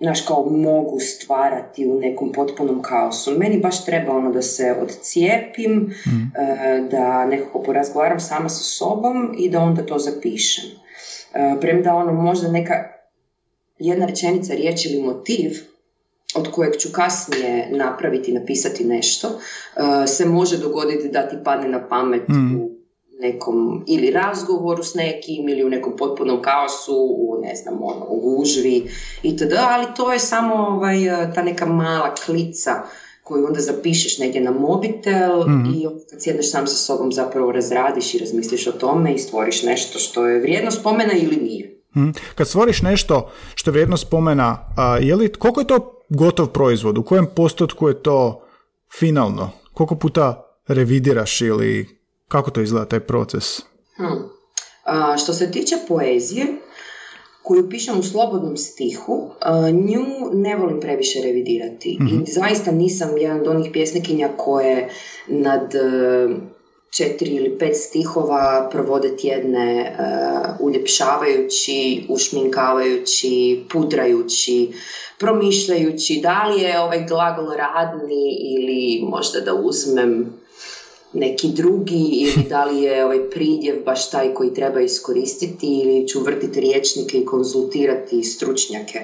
[0.00, 3.38] znaš, kao mogu stvarati u nekom potpunom kaosu.
[3.38, 5.72] Meni baš treba ono da se odcijepim,
[6.06, 6.32] mm.
[6.90, 10.64] da nekako porazgovaram sama sa sobom i da onda to zapišem.
[11.34, 12.74] E, premda ono možda neka
[13.78, 15.50] jedna rečenica, riječ ili motiv
[16.34, 21.88] od kojeg ću kasnije napraviti, napisati nešto, e, se može dogoditi da ti padne na
[21.88, 22.56] pamet mm.
[22.60, 22.75] u
[23.20, 28.20] nekom ili razgovoru s nekim ili u nekom potpunom kaosu, u ne znam, ono, u
[28.20, 28.90] gužvi
[29.22, 29.52] itd.
[29.58, 30.98] Ali to je samo ovaj,
[31.34, 32.82] ta neka mala klica
[33.26, 38.14] koju onda zapišeš negdje na mobitel mm i kad sjedneš sam sa sobom zapravo razradiš
[38.14, 41.80] i razmisliš o tome i stvoriš nešto što je vrijedno spomena ili nije.
[41.96, 46.46] mm Kad stvoriš nešto što je vrijedno spomena, a, je li, koliko je to gotov
[46.46, 46.98] proizvod?
[46.98, 48.42] U kojem postotku je to
[48.98, 49.50] finalno?
[49.72, 51.96] Koliko puta revidiraš ili
[52.28, 53.60] kako to izgleda taj proces?
[53.96, 54.28] Hmm.
[54.84, 56.46] A, što se tiče poezije,
[57.42, 59.30] koju pišem u slobodnom stihu,
[59.72, 61.98] nju ne volim previše revidirati.
[62.00, 62.22] I mhm.
[62.26, 64.88] zaista nisam jedan od onih pjesnikinja koje
[65.28, 66.28] nad e,
[66.96, 74.72] četiri ili pet stihova provode tjedne uh, uljepšavajući, ušminkavajući, pudrajući,
[75.18, 80.32] promišljajući da li je ovaj glagol radni ili možda da uzmem
[81.12, 86.20] neki drugi ili da li je ovaj pridjev baš taj koji treba iskoristiti ili ću
[86.20, 89.00] vrtiti riječnike i konzultirati stručnjake.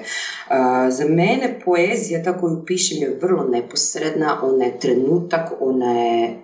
[0.89, 6.39] za mene poezija, tako koju pišem, je vrlo neposredna, ona je trenutak, ona je,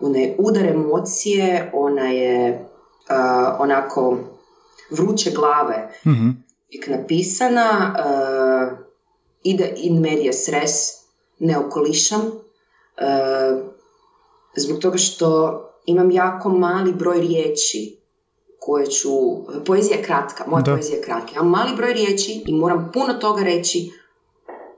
[0.00, 2.64] ona je udar emocije, ona je
[3.58, 4.18] onako
[4.90, 5.88] vruće glave.
[6.06, 6.42] Mm
[6.88, 7.94] napisana,
[9.42, 11.04] ide in medias res,
[11.38, 12.30] ne okolišam,
[14.56, 17.96] zbog toga što imam jako mali broj riječi
[18.60, 19.10] koje ću,
[19.66, 20.72] poezija je kratka, moja da.
[20.72, 23.90] poezija je kratka, imam mali broj riječi i moram puno toga reći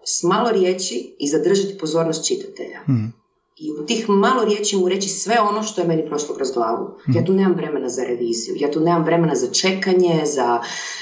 [0.04, 2.80] s malo riječi i zadržati pozornost čitatelja.
[2.88, 3.12] Mm.
[3.56, 6.98] I u tih malo riječi mu reći sve ono što je meni prošlo kroz glavu.
[7.08, 7.16] Mm.
[7.16, 10.60] Ja tu nemam vremena za reviziju, ja tu nemam vremena za čekanje, za,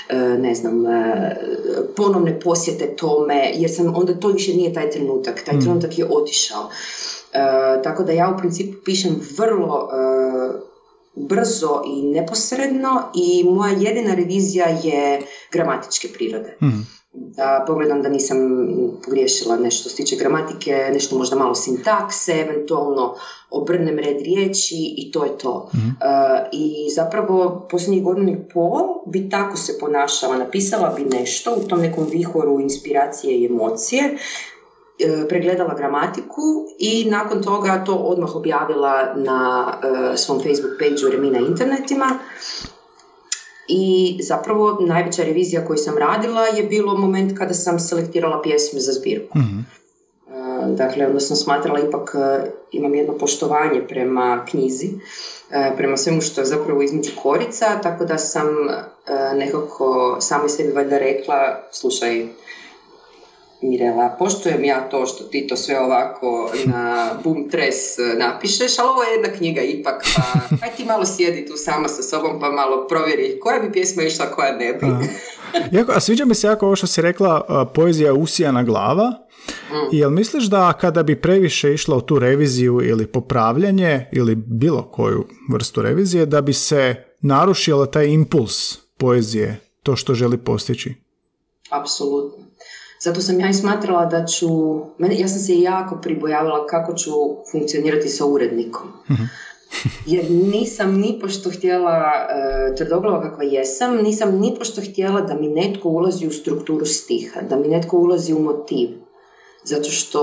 [0.08, 1.36] e, ne znam, e,
[1.96, 5.60] ponovne posjete tome, jer sam, onda to više nije taj trenutak, taj mm.
[5.60, 6.70] trenutak je otišao.
[7.32, 10.72] E, tako da ja u principu pišem vrlo e,
[11.14, 16.56] brzo i neposredno i moja jedina revizija je gramatičke prirode.
[16.62, 16.80] Mhm.
[17.14, 18.38] Da pogledam da nisam
[19.04, 23.14] pogriješila nešto se tiče gramatike, nešto možda malo sintakse, eventualno
[23.50, 25.70] obrnem red riječi i to je to.
[25.74, 25.92] mm
[26.52, 31.80] I zapravo posljednjih godinu i pol bi tako se ponašala, napisala bi nešto u tom
[31.80, 34.18] nekom vihoru inspiracije i emocije,
[35.28, 36.42] pregledala gramatiku
[36.78, 39.72] i nakon toga to odmah objavila na
[40.12, 42.18] e, svom Facebook page Remina internetima
[43.68, 48.92] i zapravo najveća revizija koju sam radila je bilo moment kada sam selektirala pjesme za
[48.92, 49.38] zbirku.
[49.38, 49.66] mm
[50.76, 52.14] Dakle, onda sam smatrala ipak
[52.72, 54.88] imam jedno poštovanje prema knjizi,
[55.76, 58.46] prema svemu što je zapravo između korica, tako da sam
[59.34, 62.26] nekako samo sebi valjda rekla, slušaj,
[63.62, 67.76] Mirela, poštujem ja to što ti to sve ovako na bum tres
[68.18, 70.22] napišeš, ali ovo je jedna knjiga ipak, pa
[70.66, 74.26] aj ti malo sjedi tu sama sa sobom pa malo provjeri koja bi pjesma išla,
[74.26, 74.86] koja ne bi.
[75.78, 79.10] a, a sviđa mi se jako ovo što si rekla, poezija usijana glava,
[79.70, 79.88] mm.
[79.92, 85.24] jel misliš da kada bi previše išla u tu reviziju ili popravljanje ili bilo koju
[85.52, 90.94] vrstu revizije, da bi se narušila taj impuls poezije, to što želi postići?
[91.70, 92.44] Apsolutno.
[93.02, 94.48] Zato sam ja i smatrala da ću,
[94.98, 97.10] mene, ja sam se jako pribojavala kako ću
[97.52, 98.88] funkcionirati sa urednikom.
[99.10, 99.22] Mhm.
[100.12, 105.48] Jer nisam ni pošto htjela, e, tvrdoglava kakva jesam, nisam ni pošto htjela da mi
[105.48, 108.88] netko ulazi u strukturu stiha, da mi netko ulazi u motiv.
[109.64, 110.22] Zato što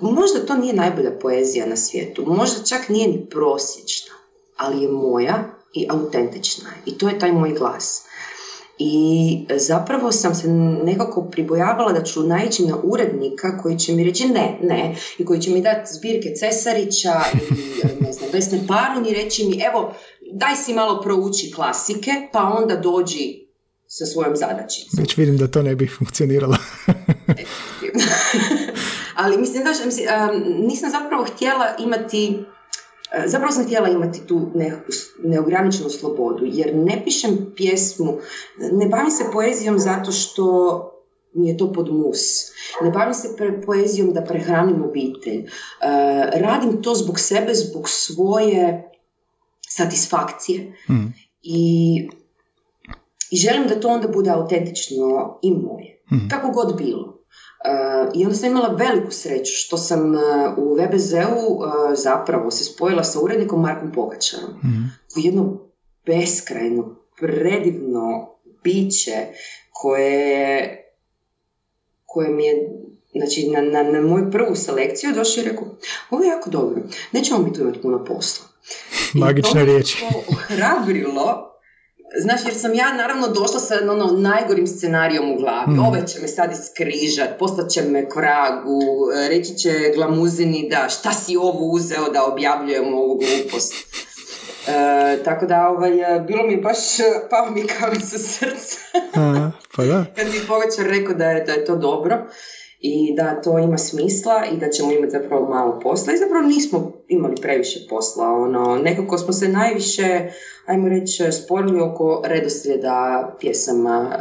[0.00, 4.14] možda to nije najbolja poezija na svijetu, možda čak nije ni prosječna,
[4.56, 6.70] ali je moja i autentična.
[6.86, 8.07] I to je taj moj glas.
[8.78, 10.48] I zapravo sam se
[10.84, 15.40] nekako pribojavala da ću naići na urednika koji će mi reći ne, ne, i koji
[15.40, 17.54] će mi dati zbirke Cesarića i
[18.04, 19.94] ne znam, Vesne Parun i reći mi evo,
[20.32, 23.48] daj si malo prouči klasike, pa onda dođi
[23.86, 25.00] sa svojom zadačicom.
[25.00, 26.56] Već vidim da to ne bi funkcioniralo.
[29.16, 30.06] Ali mislim, da, mislim,
[30.66, 32.44] nisam zapravo htjela imati
[33.26, 34.92] zapravo sam htjela imati tu nekakvu
[35.24, 38.18] neograničenu slobodu, jer ne pišem pjesmu,
[38.72, 40.44] ne bavim se poezijom zato što
[41.34, 42.18] mi je to pod mus.
[42.82, 43.28] Ne bavim se
[43.66, 45.38] poezijom da prehranim obitelj.
[45.38, 45.46] E,
[46.34, 48.90] radim to zbog sebe, zbog svoje
[49.68, 50.72] satisfakcije.
[50.90, 51.14] Mm.
[51.42, 52.08] I,
[53.30, 56.02] I želim da to onda bude autentično i moje.
[56.12, 56.28] Mm.
[56.28, 57.17] Kako god bilo.
[58.14, 60.20] I onda sam imala veliku sreću što sam uh,
[60.56, 64.50] u VBZ-u uh, zapravo se spojila sa urednikom Markom Pogačarom.
[64.50, 65.58] mm U jedno
[66.06, 69.26] beskrajno, predivno biće
[69.72, 70.84] koje,
[72.06, 72.68] koje mi je
[73.12, 75.66] znači, na, na, na moju prvu selekciju došao i rekao
[76.10, 78.46] ovo je jako dobro, nećemo mi tu imati puno posla.
[79.14, 80.04] Magične riječi.
[80.28, 81.57] ohrabrilo
[82.16, 85.72] Znaš, jer sam ja naravno došla sa ono, najgorim scenarijom u glavi.
[85.72, 85.86] Mm.
[85.86, 88.80] Ove će me sad iskrižat, poslat će me kragu,
[89.28, 93.74] reći će glamuzini da šta si ovo uzeo da objavljujem ovu glupost.
[94.68, 95.90] E, tako da, ovaj,
[96.26, 96.78] bilo mi baš,
[97.30, 98.78] pao mi kao sa srca.
[99.76, 100.04] pa da.
[100.16, 102.26] Kad mi povećar rekao da je, da je to dobro
[102.80, 106.92] i da to ima smisla i da ćemo imati zapravo malo posla i zapravo nismo
[107.08, 108.26] imali previše posla.
[108.26, 110.30] Ono, nekako smo se najviše,
[110.68, 114.18] ajmo reći, sporili oko redoslijeda pjesama.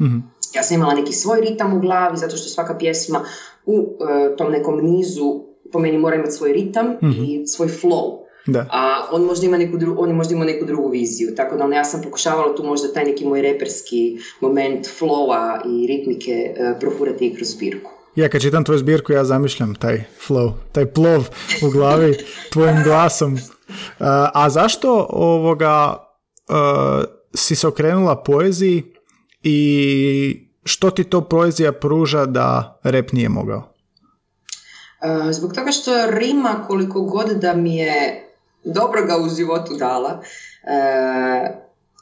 [0.00, 0.18] mm
[0.54, 3.24] Ja sam imala neki svoj ritam u glavi zato što svaka pjesma
[3.66, 8.18] u e, tom nekom nizu po meni mora imati svoj ritam mm i svoj flow.
[8.46, 8.66] Da.
[8.70, 11.34] A on možda ima neku, dru, on možda ima neku drugu viziju.
[11.36, 15.86] Tako da ono, ja sam pokušavala tu možda taj neki moj reperski moment flowa i
[15.86, 17.90] ritmike uh, profurati i kroz zbirku.
[18.16, 21.28] Ja kad čitam tvoju zbirku ja zamišljam taj flow, taj plov
[21.66, 22.16] u glavi
[22.52, 23.38] tvojim glasom.
[24.32, 25.96] A zašto ovoga
[26.48, 27.04] uh,
[27.34, 28.84] si se okrenula poeziji
[29.42, 33.62] i što ti to poezija pruža da rep nije mogao?
[35.30, 38.24] Zbog toga što rima koliko god da mi je
[38.64, 40.22] dobro ga u životu dala.
[40.64, 40.80] E,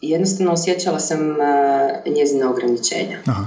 [0.02, 3.18] jednostavno osjećala sam e, njezina ograničenja.
[3.26, 3.46] Aha.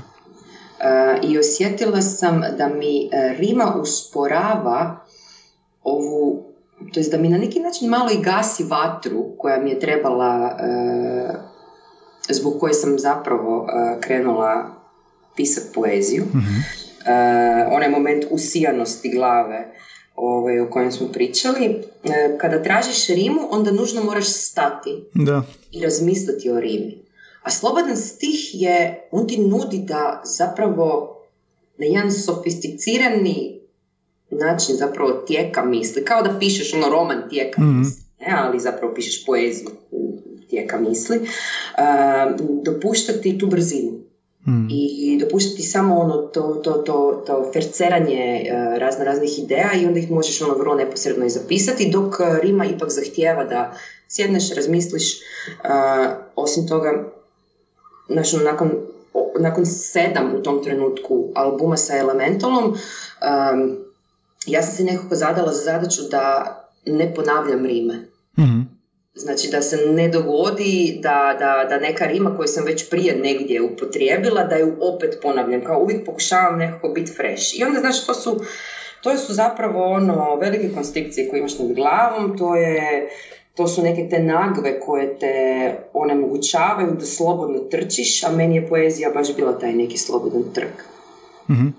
[0.79, 5.05] E, I osjetila sam da mi rima usporava
[5.84, 6.48] ovu,
[6.94, 10.58] to jest da mi na neki način malo i gasi vatru koja mi je trebala,
[12.30, 13.68] zbog koje sam zapravo
[14.02, 14.65] krenula
[15.36, 16.24] pisati poeziju.
[16.24, 16.89] mm
[17.72, 19.74] onaj moment usijanosti glave
[20.15, 21.65] ovaj, o kojem smo pričali,
[22.04, 25.44] e, kada tražiš rimu, onda nužno moraš stati da.
[25.72, 27.04] i razmisliti o rimi.
[27.44, 31.15] A slobodan stih je, on ti nudi da zapravo
[31.78, 33.59] na jedan sofisticirani
[34.32, 38.36] način zapravo tijeka misli, kao da pišeš ono roman tijeka mm misli, ne?
[38.38, 39.70] ali zapravo pišeš poeziju
[40.50, 44.10] tijeka misli, uh, dopuštati tu brzinu.
[44.44, 44.68] Hmm.
[44.70, 50.00] i dopuštati samo ono to, to, to, to ferceranje uh, razno raznih ideja i onda
[50.00, 53.74] ih možeš ono vrlo neposredno i zapisati dok e, Rima ipak zahtijeva da
[54.08, 57.12] sjedneš, razmisliš uh, osim toga
[58.10, 58.72] znači, nakon,
[59.39, 63.88] nakon sedam u tom trenutku albuma sa Elementalom um,
[64.51, 67.99] ja sam se nekako zadala za zadaću da ne ponavljam rime
[68.35, 68.79] hmm
[69.13, 73.62] Znači da se ne dogodi da, da, da neka rima koju sam već prije negdje
[73.62, 75.63] upotrijebila, da ju opet ponavljam.
[75.63, 77.59] Kao uvijek pokušavam nekako biti fresh.
[77.59, 78.39] I onda znači to su,
[79.03, 83.09] to su zapravo ono velike konstrikcije koje imaš nad glavom, to je
[83.55, 89.09] to su neke te nagve koje te onemogućavaju da slobodno trčiš, a meni je poezija
[89.09, 90.98] baš bila taj neki slobodan trk.
[91.49, 91.73] Mm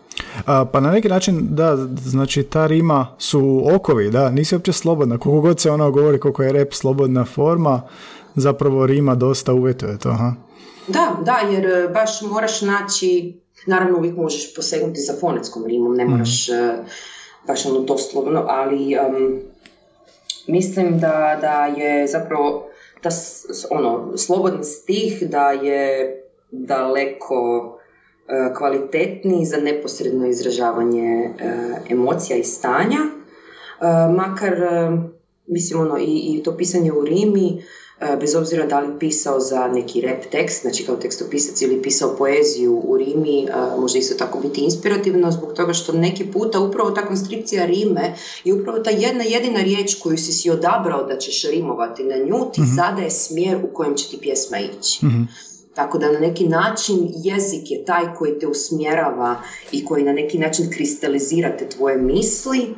[0.47, 5.19] a, pa na neki način, da, znači ta rima su okovi, da, nisi uopće slobodna.
[5.19, 7.83] Koliko god se ono govori koliko je rep slobodna forma,
[8.35, 10.35] zapravo rima dosta uvjetuje to, ha?
[10.89, 16.05] Da, da, jer e, baš moraš naći, naravno uvijek možeš posegnuti za fonetskom rimom, ne
[16.05, 16.85] moraš mm.
[17.47, 18.97] baš ono doslovno, ali
[20.47, 22.67] mislim da, da je zapravo
[23.03, 23.09] da,
[23.71, 26.17] ono, slobodni stih da je
[26.51, 27.80] daleko
[28.57, 31.31] kvalitetniji za neposredno izražavanje e,
[31.91, 34.55] emocija i stanja, e, makar
[35.47, 37.63] mislim ono i, i to pisanje u Rimi,
[38.21, 42.83] bez obzira da li pisao za neki rap tekst, znači kao tekstopisac ili pisao poeziju
[42.85, 47.65] u Rimi, može isto tako biti inspirativno zbog toga što neki puta upravo ta konstrikcija
[47.65, 48.15] Rime
[48.45, 52.51] i upravo ta jedna jedina riječ koju si si odabrao da ćeš rimovati na nju
[52.53, 55.07] ti mm zadaje smjer u kojem će ti pjesma ići.
[55.07, 55.23] Mhm.
[55.81, 60.39] Tako da na neki način jezik je taj koji te usmjerava i koji na neki
[60.39, 62.75] način kristalizira te tvoje misli,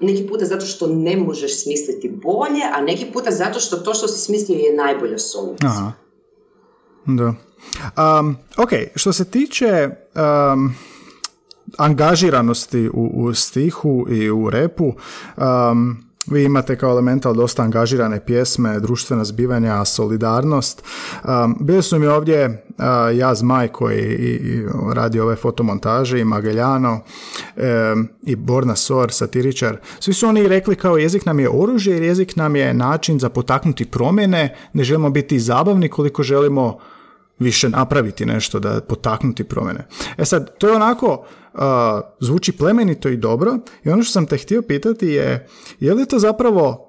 [0.00, 4.08] neki puta zato što ne možeš smisliti bolje, a neki puta zato što to što
[4.08, 5.70] si smislio je najbolja solucija.
[5.70, 5.92] Aha.
[7.06, 7.34] Da.
[8.18, 10.74] Um, ok, što se tiče um,
[11.78, 14.84] angažiranosti u, u stihu i u repu,
[15.36, 20.82] um, vi imate kao elemental dosta angažirane pjesme, društvena zbivanja, solidarnost.
[21.24, 22.84] Um, bili su mi ovdje uh,
[23.18, 29.76] Jaz Maj koji i, radi ove fotomontaže i Mageljano um, i Borna Sor, satiričar.
[30.00, 33.28] Svi su oni rekli kao jezik nam je oružje jer jezik nam je način za
[33.28, 34.56] potaknuti promjene.
[34.72, 36.78] Ne želimo biti zabavni koliko želimo
[37.38, 39.86] više napraviti nešto da potaknuti promjene.
[40.16, 41.24] E sad, to je onako
[42.20, 45.48] zvuči plemenito i dobro i ono što sam te htio pitati je
[45.80, 46.88] je li to zapravo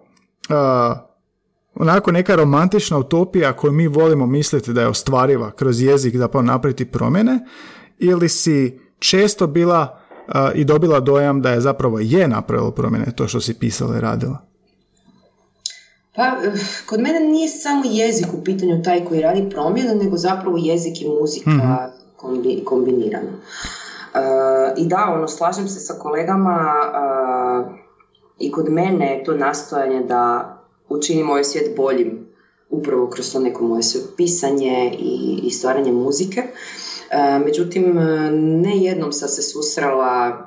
[1.75, 6.85] onako neka romantična utopija koju mi volimo misliti da je ostvariva kroz jezik zapravo napraviti
[6.85, 7.39] promjene
[7.99, 9.99] ili si često bila
[10.55, 14.37] i dobila dojam da je zapravo je napravilo promjene to što si pisala i radila?
[16.15, 16.37] Pa,
[16.85, 21.07] kod mene nije samo jezik u pitanju taj koji radi promjenu, nego zapravo jezik i
[21.21, 22.03] muzika mm
[22.65, 23.29] kombinirano.
[24.13, 24.19] Uh,
[24.77, 26.57] I da, ono, slažem se sa kolegama
[26.93, 27.73] uh,
[28.39, 30.53] i kod mene je to nastojanje da
[30.89, 32.27] učinim ovaj svijet boljim
[32.69, 33.83] upravo kroz to neko moje
[34.17, 36.41] pisanje i, i stvaranje muzike.
[36.41, 37.95] Uh, međutim,
[38.61, 40.45] ne jednom sam se susrela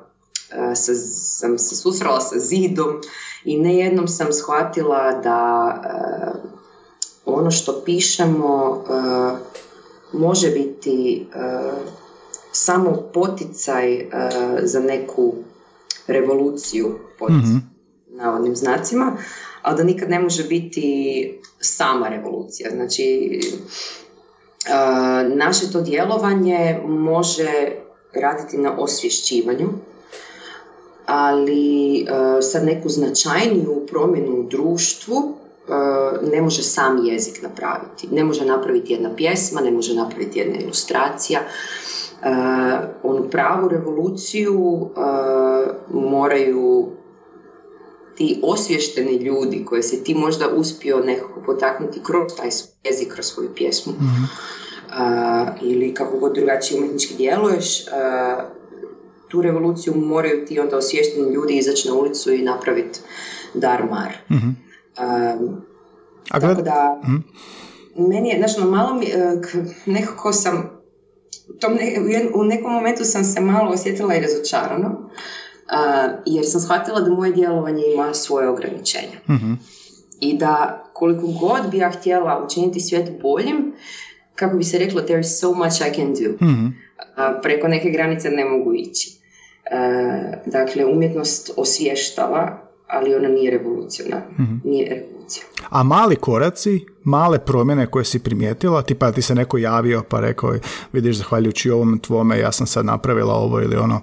[0.75, 3.01] sa, sam se susrela sa zidom
[3.45, 5.73] i ne jednom sam shvatila da
[7.25, 8.85] ono što pišemo
[10.13, 11.27] može biti
[12.57, 14.11] samo poticaj uh,
[14.63, 15.35] za neku
[16.07, 17.77] revoluciju pod mm
[18.19, 19.17] navodnim znacima,
[19.63, 22.71] ali da nikad ne može biti sama revolucija.
[22.71, 23.41] Znači,
[24.67, 27.73] uh, naše to djelovanje može
[28.15, 29.69] raditi na osvješćivanju,
[31.07, 35.37] ali uh, sad neku značajniju promjenu u društvu
[36.33, 38.09] ne može sam jezik napraviti.
[38.13, 41.41] Ne može napraviti jedna pjesma, ne može napraviti jedna ilustracija.
[42.23, 42.29] Uh,
[43.03, 44.91] onu pravu revoluciju uh,
[45.95, 46.89] moraju
[48.17, 52.49] ti osvješteni ljudi koje se ti možda uspio nekako potaknuti kroz taj
[52.85, 54.27] jezik, kroz svoju pjesmu mm
[55.63, 57.85] ili kako god drugačije umjetnički djeluješ,
[59.29, 63.01] tu revoluciju moraju ti onda osvješteni ljudi izaći na ulicu i napraviti
[63.55, 64.17] dar mar.
[64.31, 64.57] mm
[66.31, 66.57] A gled...
[66.57, 67.23] Tako da, mm
[67.99, 69.07] meni je, znaš, malo mi,
[69.87, 70.76] nekako sam
[71.61, 71.79] tom
[72.35, 77.33] u nekom momentu sam se malo osjetila i razočarano, uh, jer sam shvatila da moje
[77.33, 79.19] djelovanje ima svoje ograničenja.
[79.29, 79.55] mm
[80.21, 83.73] I da koliko god bi ja htjela učiniti svijet boljim,
[84.35, 86.47] kako bi se reklo, there is so much I can do.
[86.47, 86.87] mm
[87.43, 89.11] preko neke granice ne mogu ići.
[89.73, 94.27] Uh, dakle, umjetnost osvještava, ali ona nije revolucionarna.
[94.39, 95.07] mm Nije
[95.71, 100.55] a mali koraci, male promjene koje si primijetila, tipa ti se neko javio pa rekao,
[100.93, 104.01] vidiš, zahvaljujući ovom tvome, ja sam sad napravila ovo ili ono,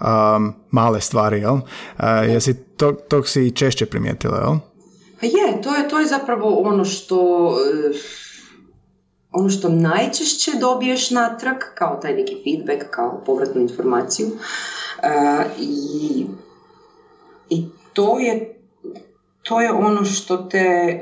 [0.00, 1.54] um, male stvari, jel?
[1.54, 1.62] Uh,
[2.28, 4.56] jesi tog, tog si češće primijetila, jel?
[5.20, 7.56] Pa je, to je, to je zapravo ono što uh,
[9.32, 14.26] ono što najčešće dobiješ natrag, kao taj neki feedback, kao povratnu informaciju.
[14.26, 16.26] Uh, i,
[17.50, 17.64] I
[17.96, 18.52] to je
[19.42, 21.00] to je ono što te e,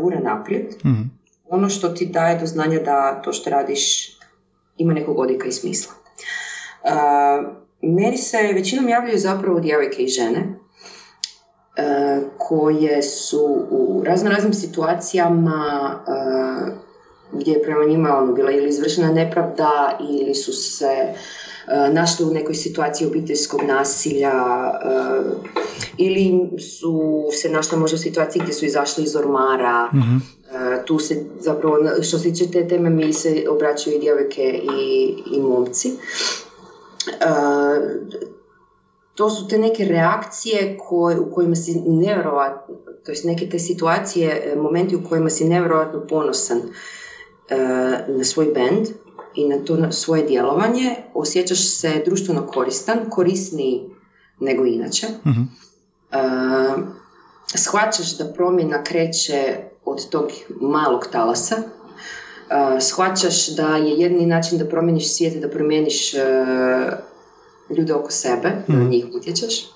[0.00, 1.22] gura naprijed, mm
[1.52, 4.12] ono što ti daje do znanja da to što radiš
[4.78, 5.92] ima nekog odika i smisla.
[6.84, 6.90] E,
[7.82, 10.38] meni se većinom javljaju zapravo djevojke i žene
[11.76, 15.98] e, koje su u razno raznim situacijama
[17.32, 21.14] gdje je prema njima ono, bila ili izvršena nepravda ili su se
[21.92, 25.22] našli u nekoj situaciji obiteljskog nasilja e,
[25.96, 29.90] ili su se našli možda u situaciji gdje su izašli iz ormara.
[29.92, 30.20] mm
[30.86, 35.40] Tu se zapravo, što se tiče te teme, mi se obraćaju i djevojke i, i
[35.40, 35.92] momci.
[39.14, 44.54] To su te neke reakcije koje, u kojima si nevjerojatno, to jest neke te situacije,
[44.56, 46.60] momenti u kojima si nevjerojatno ponosan
[48.08, 48.86] na svoj band
[49.34, 53.80] i na to svoje djelovanje, osjećaš se društveno koristan, korisniji
[54.40, 55.06] nego inače.
[55.24, 57.02] uh
[57.54, 60.30] shvaćaš da promjena kreće od tog
[60.60, 66.20] malog talasa, uh, shvaćaš da je jedni način da promijeniš svijet da promijeniš uh,
[67.76, 68.88] ljude oko sebe, da na mhm.
[68.88, 69.66] njih utječeš.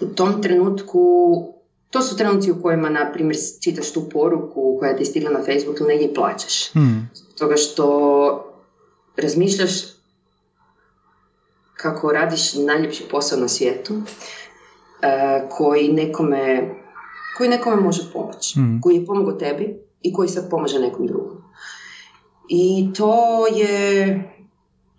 [0.00, 1.02] u tom trenutku
[1.96, 5.78] to su trenuci u kojima, na primjer, čitaš tu poruku koja ti stigla na Facebooku
[5.80, 6.72] ili negdje plaćaš.
[6.72, 7.10] Hmm.
[7.38, 7.86] Toga što
[9.16, 9.70] razmišljaš
[11.76, 14.02] kako radiš najljepši posao na svijetu uh,
[15.50, 16.74] koji nekome
[17.36, 18.80] koji nekome može pomoći, hmm.
[18.82, 21.42] koji je pomogao tebi i koji sad pomaže nekom drugom.
[22.48, 24.22] I to je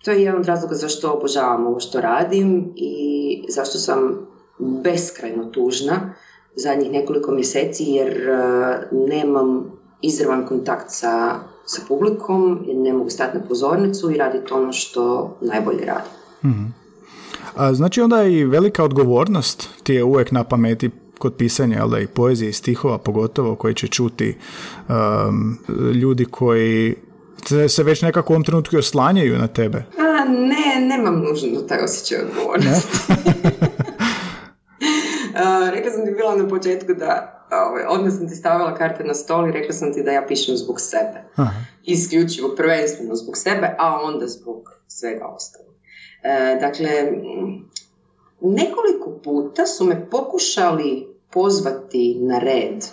[0.03, 4.27] to je jedan od razloga zašto obožavam ovo što radim i zašto sam
[4.59, 6.13] beskrajno tužna
[6.57, 11.35] zadnjih nekoliko mjeseci jer uh, nemam izravan kontakt sa,
[11.65, 16.09] sa publikom, ne mogu stati na pozornicu i raditi ono što najbolje radi.
[16.43, 16.87] mm
[17.55, 21.99] A, znači onda i velika odgovornost ti je uvijek na pameti kod pisanja, ali da
[21.99, 24.37] i poezije i stihova pogotovo koji će čuti
[24.89, 25.57] um,
[25.93, 26.95] ljudi koji
[27.67, 29.77] se već nekako u ovom trenutku oslanjaju na tebe.
[29.77, 33.13] A, ne, nemam nužno taj osjećaj odgovornosti.
[35.71, 39.49] rekla sam ti bila na početku da ovaj, odmah sam ti stavila karte na stol
[39.49, 41.23] i rekla sam ti da ja pišem zbog sebe.
[41.35, 41.51] Aha.
[41.83, 45.73] Isključivo, prvenstveno zbog sebe, a onda zbog svega ostalog.
[46.23, 46.89] E, dakle,
[48.41, 52.85] nekoliko puta su me pokušali pozvati na red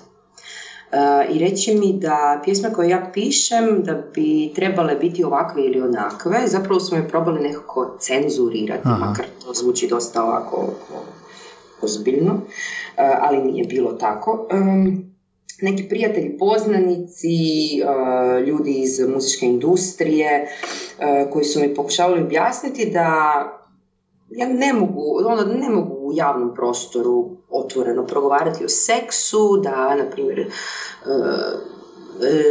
[1.31, 6.39] i reći mi da pjesme koje ja pišem da bi trebale biti ovakve ili onakve,
[6.47, 10.73] zapravo smo je probali nekako cenzurirati, makar to zvuči dosta ovako
[11.85, 12.41] ozbiljno,
[12.97, 14.49] ali nije bilo tako.
[15.63, 17.29] Neki prijatelji, poznanici,
[18.47, 20.47] ljudi iz muzičke industrije
[21.33, 23.07] koji su mi pokušavali objasniti da
[24.31, 30.11] ja ne mogu, ono, ne mogu u javnom prostoru otvoreno progovarati o seksu, da, na
[30.11, 30.47] primjer,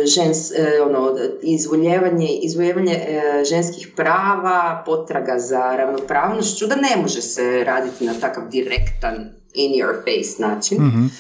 [0.05, 2.99] žens, e, ono, izvoljevanje, izvoljevanje
[3.49, 9.95] ženskih prava, potraga za ravnopravnošću, da ne može se raditi na takav direktan in your
[10.03, 10.78] face način.
[10.78, 11.11] mm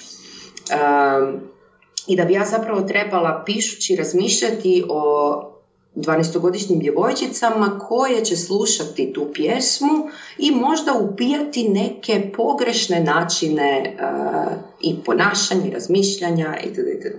[2.07, 5.53] I da bi ja zapravo trebala pišući razmišljati o
[5.95, 14.95] 12-godišnjim djevojčicama koje će slušati tu pjesmu i možda upijati neke pogrešne načine uh, i
[15.05, 17.17] ponašanja i razmišljanja itd.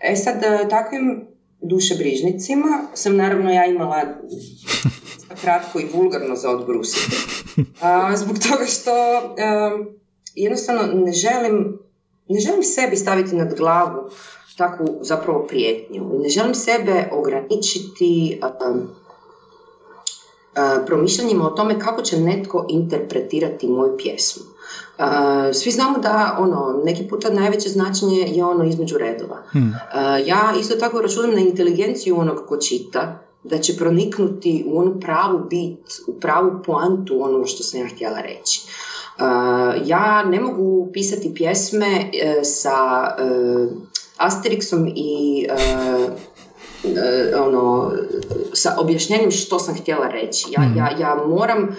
[0.00, 1.26] E sad, uh, takvim
[1.62, 4.02] dušebrižnicima sam naravno ja imala
[5.42, 7.16] kratko i vulgarno za odbrusiti.
[8.16, 8.92] Zbog toga što
[10.34, 11.78] jednostavno ne želim,
[12.28, 14.10] ne želim sebi staviti nad glavu
[14.60, 16.02] takvu zapravo prijetnju.
[16.22, 18.86] Ne želim sebe ograničiti um, uh,
[20.86, 24.42] promišljanjima o tome kako će netko interpretirati moju pjesmu.
[25.00, 25.06] Uh,
[25.54, 29.42] svi znamo da ono, neki puta najveće značenje je ono između redova.
[29.50, 29.68] Hmm.
[29.68, 35.00] Uh, ja isto tako računam na inteligenciju onog ko čita, da će proniknuti u onu
[35.00, 38.62] pravu bit, u pravu poantu ono što sam ja htjela reći.
[39.84, 42.10] ja ne mogu pisati pjesme
[42.42, 43.06] sa
[44.18, 46.12] Asterixom i uh,
[47.36, 47.92] ono,
[48.52, 50.46] sa objašnjenjem što sam htjela reći.
[50.50, 50.76] Ja, mm.
[50.76, 51.74] ja, ja moram uh,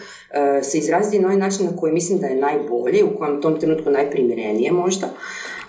[0.64, 3.90] se izraziti na ovaj način na koji mislim da je najbolji, u kojem tom trenutku
[3.90, 5.08] najprimjerenije možda.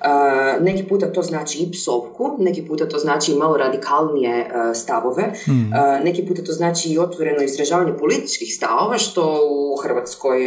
[0.05, 4.77] Uh, neki puta to znači i psovku, neki puta to znači i malo radikalnije uh,
[4.77, 5.71] stavove, mm.
[6.05, 10.39] neki puta to znači i otvoreno izražavanje političkih stavova, što u hrvatskoj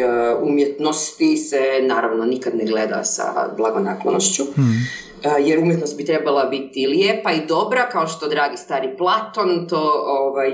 [0.44, 4.44] umjetnosti se naravno nikad ne gleda sa blagonaklonošću.
[4.44, 5.06] Mm
[5.40, 10.52] jer umjetnost bi trebala biti lijepa i dobra, kao što dragi stari Platon to ovaj,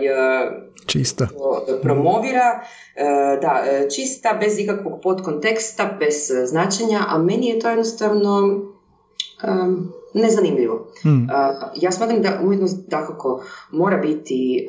[0.85, 1.27] čista.
[1.81, 2.63] promovira.
[3.41, 3.63] Da,
[3.95, 8.61] čista, bez ikakvog podkonteksta, bez značenja, a meni je to jednostavno
[9.43, 10.87] um, nezanimljivo.
[11.01, 11.27] Hmm.
[11.75, 14.67] Ja smatram da umjetnost dakako mora biti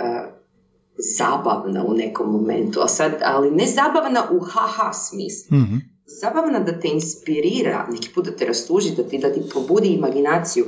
[1.18, 5.58] zabavna u nekom momentu, a sad, ali ne zabavna u haha smislu.
[5.58, 9.88] hmm zabavna da te inspirira, neki put da te rastuži, da ti, da ti pobudi
[9.88, 10.64] imaginaciju,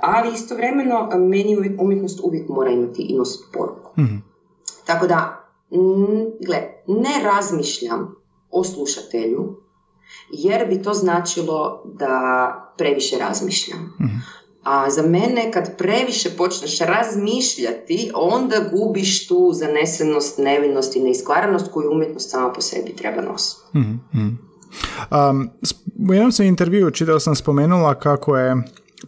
[0.00, 4.00] ali istovremeno meni umjetnost uvijek mora imati i nositi poruku.
[4.00, 4.22] mm
[4.86, 5.48] Tako da,
[6.46, 8.16] gle, ne razmišljam
[8.50, 9.56] o slušatelju,
[10.30, 13.96] jer bi to značilo da previše razmišljam.
[14.00, 21.70] mm a za mene kad previše počneš razmišljati, onda gubiš tu zanesenost, nevinost i neiskvaranost
[21.72, 23.78] koju umjetnost sama po sebi treba nositi.
[23.78, 24.38] Mm-hmm.
[25.30, 25.50] Um,
[26.08, 28.56] u jednom sam intervju čitao sam spomenula kako je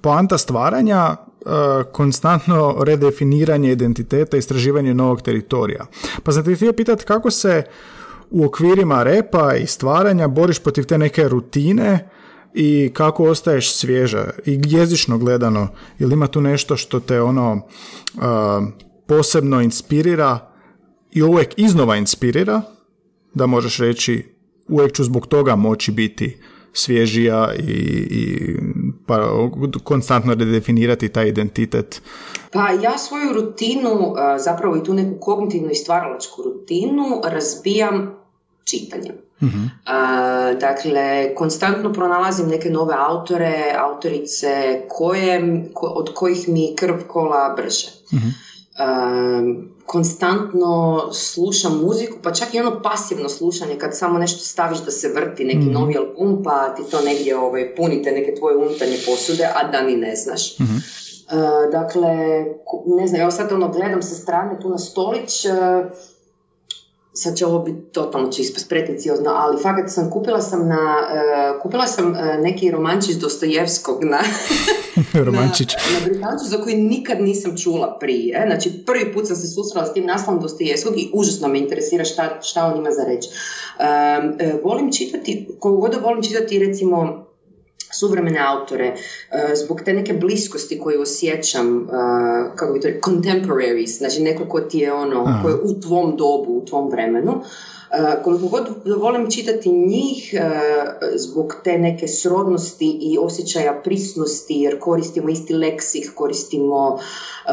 [0.00, 1.52] poanta stvaranja uh,
[1.92, 5.86] konstantno redefiniranje identiteta i istraživanje novog teritorija.
[6.22, 7.62] Pa sam te htio pitati kako se
[8.30, 12.08] u okvirima repa i stvaranja boriš protiv te neke rutine
[12.54, 15.68] i kako ostaješ svježa i jezično gledano
[15.98, 17.60] ili ima tu nešto što te ono
[19.06, 20.52] posebno inspirira
[21.12, 22.62] i uvijek iznova inspirira
[23.34, 24.36] da možeš reći
[24.68, 26.36] uvijek ću zbog toga moći biti
[26.72, 27.72] svježija i,
[28.10, 28.56] i
[29.06, 29.28] pa,
[29.84, 32.02] konstantno redefinirati taj identitet?
[32.52, 38.14] Pa ja svoju rutinu, zapravo i tu neku kognitivnu i stvaralačku rutinu razbijam
[38.64, 39.14] čitanjem.
[39.40, 39.68] Uh-huh.
[40.60, 47.88] dakle, konstantno pronalazim neke nove autore, autorice koje, od kojih mi krv kola brže.
[48.12, 48.32] Uh-huh.
[49.86, 55.08] konstantno slušam muziku, pa čak i ono pasivno slušanje kad samo nešto staviš da se
[55.08, 55.72] vrti neki uh-huh.
[55.72, 59.96] novi album, pa ti to negdje ovaj, punite neke tvoje unutarnje posude, a da ni
[59.96, 60.56] ne znaš.
[60.58, 62.44] Uh, dakle,
[62.86, 65.46] ne znam, evo sad ono gledam sa strane tu na stolić,
[67.16, 70.96] sad će ovo biti totalno će ispast pretencijozno, ali fakat sam, kupila sam na,
[71.56, 74.18] uh, kupila sam uh, neki romančić Dostojevskog na,
[75.26, 75.74] romančić.
[76.20, 78.42] na, na za koji nikad nisam čula prije.
[78.46, 82.40] Znači, prvi put sam se susrela s tim naslovom Dostojevskog i užasno me interesira šta,
[82.42, 83.28] šta on ima za reći.
[83.78, 87.25] Uh, volim čitati, kogu god volim čitati recimo
[87.98, 88.94] suvremene autore,
[89.54, 91.86] zbog te neke bliskosti koju osjećam,
[92.54, 96.52] kako bi to contemporaries, znači neko ko ti je ono, ko je u tvom dobu,
[96.52, 97.40] u tvom vremenu,
[97.90, 100.40] E, koliko god volim čitati njih e,
[101.14, 107.52] zbog te neke srodnosti i osjećaja prisnosti jer koristimo isti leksik, koristimo e,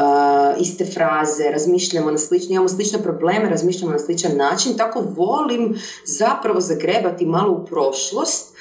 [0.60, 6.60] iste fraze, razmišljamo na slični, imamo slične probleme, razmišljamo na sličan način, tako volim zapravo
[6.60, 8.53] zagrebati malo u prošlost,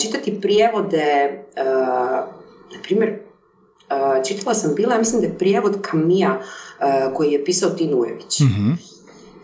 [0.00, 1.42] čitati prijevode,
[2.74, 3.18] na primjer,
[4.26, 6.40] čitala sam bila, ja mislim da je prijevod Kamija
[7.14, 8.40] koji je pisao Tinujević.
[8.40, 8.72] mm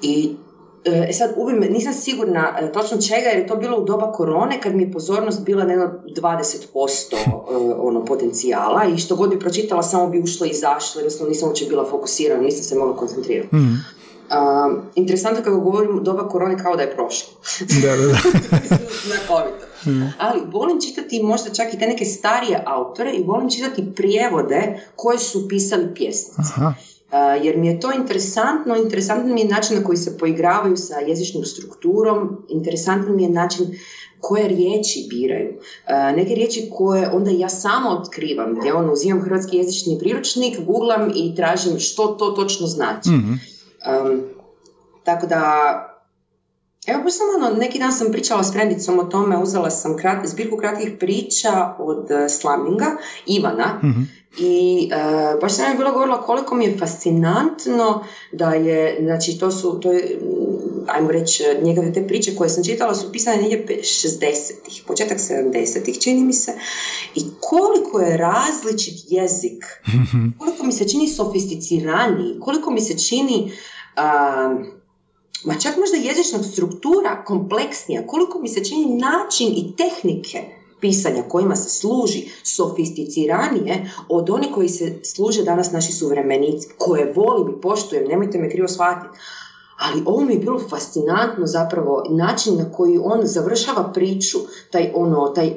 [0.02, 0.36] I
[0.84, 4.74] E sad, ubim, nisam sigurna točno čega, jer je to bilo u doba korone, kad
[4.74, 7.18] mi je pozornost bila jedno 20% e,
[7.78, 11.66] ono, potencijala i što god bi pročitala, samo bi ušla i izašla, jednostavno nisam uopće
[11.68, 13.56] bila fokusirana, nisam se mogla koncentrirati.
[13.56, 13.84] Mm.
[14.24, 17.28] Uh, interesantno kako govorim doba korone kao da je prošlo.
[17.82, 18.16] Da, da, da.
[19.90, 20.12] mm.
[20.18, 25.18] Ali volim čitati možda čak i te neke starije autore i volim čitati prijevode koje
[25.18, 26.52] su pisali pjesnici.
[26.56, 26.74] Aha
[27.42, 31.44] jer mi je to interesantno, interesantno mi je način na koji se poigravaju sa jezičnom
[31.44, 33.66] strukturom, interesantno mi je način
[34.20, 35.54] koje riječi biraju.
[36.16, 41.34] Neke riječi koje onda ja sama otkrivam, gdje ono uzimam hrvatski jezični priručnik, googlam i
[41.34, 43.08] tražim što to točno znači.
[43.86, 44.34] Mm
[45.04, 45.74] tako da,
[46.86, 50.26] evo baš sam ono, neki dan sam pričala s frendicom o tome, uzela sam krat,
[50.26, 52.86] zbirku kratkih priča od uh, Slaminga,
[53.26, 58.98] Ivana, mm i uh, baš sam je bila govorila koliko mi je fascinantno da je,
[59.02, 60.18] znači to su, to je,
[60.88, 66.24] ajmo reći, njegove te priče koje sam čitala su pisane negdje 60-ih, početak 70-ih čini
[66.24, 66.52] mi se,
[67.14, 69.64] i koliko je različit jezik,
[70.38, 73.52] koliko mi se čini sofisticiraniji, koliko mi se čini,
[73.96, 74.74] uh,
[75.44, 80.42] ma čak možda jezična struktura kompleksnija, koliko mi se čini način i tehnike
[80.80, 87.54] pisanja kojima se služi sofisticiranije od onih koji se služe danas naši suvremenici, koje volim
[87.54, 89.18] i poštujem, nemojte me krivo shvatiti.
[89.78, 94.38] Ali ovo mi je bilo fascinantno zapravo način na koji on završava priču,
[94.70, 95.54] taj ono, taj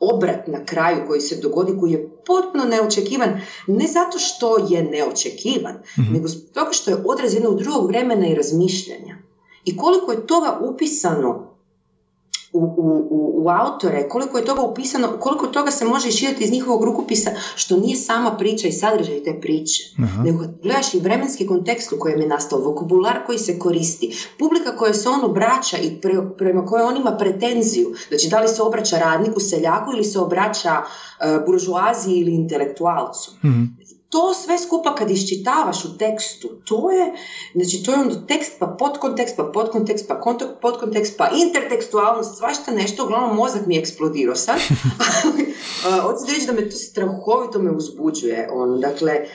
[0.00, 5.74] obrat na kraju koji se dogodi, koji je potpuno neočekivan, ne zato što je neočekivan,
[5.98, 9.16] mm nego toga što je odraz jednog drugog vremena i razmišljanja.
[9.64, 11.49] I koliko je toga upisano
[12.52, 16.84] u, u, u, autore, koliko je toga upisano, koliko toga se može iščitati iz njihovog
[16.84, 20.22] rukopisa, što nije sama priča i sadržaj te priče, Aha.
[20.22, 24.94] nego gledaš i vremenski kontekst u kojem je nastao, vokabular koji se koristi, publika koja
[24.94, 26.00] se on obraća i
[26.38, 30.72] prema kojoj on ima pretenziju, znači da li se obraća radniku, seljaku ili se obraća
[30.80, 33.30] uh, buržuaziji ili intelektualcu.
[33.44, 33.79] Mhm
[34.10, 37.12] to sve skupa kad iščitavaš u tekstu, to je,
[37.54, 40.20] znači to je onda tekst, pa podkontekst, pa podkontekst, pa
[40.62, 44.58] podkontekst, pa intertekstualnost, svašta nešto, uglavnom mozak mi je eksplodirao sad.
[46.02, 48.48] Hoću reći da me to strahovito me uzbuđuje.
[48.52, 48.78] Ono.
[48.78, 49.26] Dakle,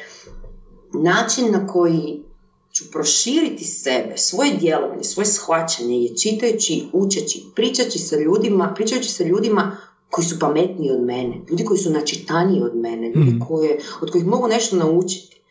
[0.93, 2.23] način na koji
[2.71, 9.23] ću proširiti sebe, svoje djelovanje, svoje shvaćanje je čitajući, učeći, pričajući sa ljudima, pričajući sa
[9.23, 9.77] ljudima
[10.15, 13.39] koji su pametniji od mene, ljudi koji su načitaniji od mene, ljudi mm.
[13.47, 15.41] koje, od kojih mogu nešto naučiti.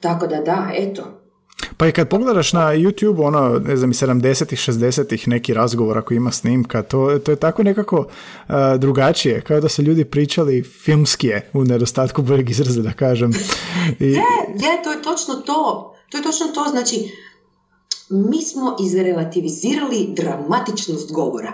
[0.00, 1.02] Tako da da, eto.
[1.76, 6.30] Pa i kad pogledaš na YouTube, ono, ne znam, 70-ih, 60-ih neki razgovor ako ima
[6.30, 11.64] snimka, to, to je tako nekako uh, drugačije, kao da su ljudi pričali filmskije u
[11.64, 13.32] nedostatku boljeg izraza, da kažem.
[14.00, 14.04] I...
[14.04, 14.22] Je,
[14.54, 15.94] je, to je točno to.
[16.10, 17.10] To je točno to, znači,
[18.10, 21.52] mi smo izrelativizirali dramatičnost govora.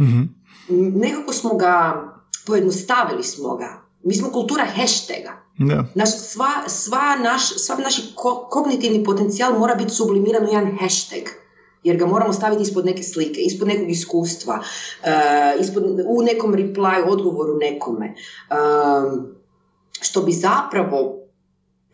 [0.00, 0.37] mm
[0.70, 2.04] nekako smo ga,
[2.46, 3.82] pojednostavili smo ga.
[4.02, 5.48] Mi smo kultura hashtaga.
[5.94, 8.00] Naš, sva, sva naš, sva naš
[8.50, 11.22] kognitivni potencijal mora biti sublimiran u jedan hashtag.
[11.82, 14.58] Jer ga moramo staviti ispod neke slike, ispod nekog iskustva,
[15.02, 18.14] uh, ispod, u nekom reply, odgovoru nekome.
[18.50, 19.24] Uh,
[20.00, 21.27] što bi zapravo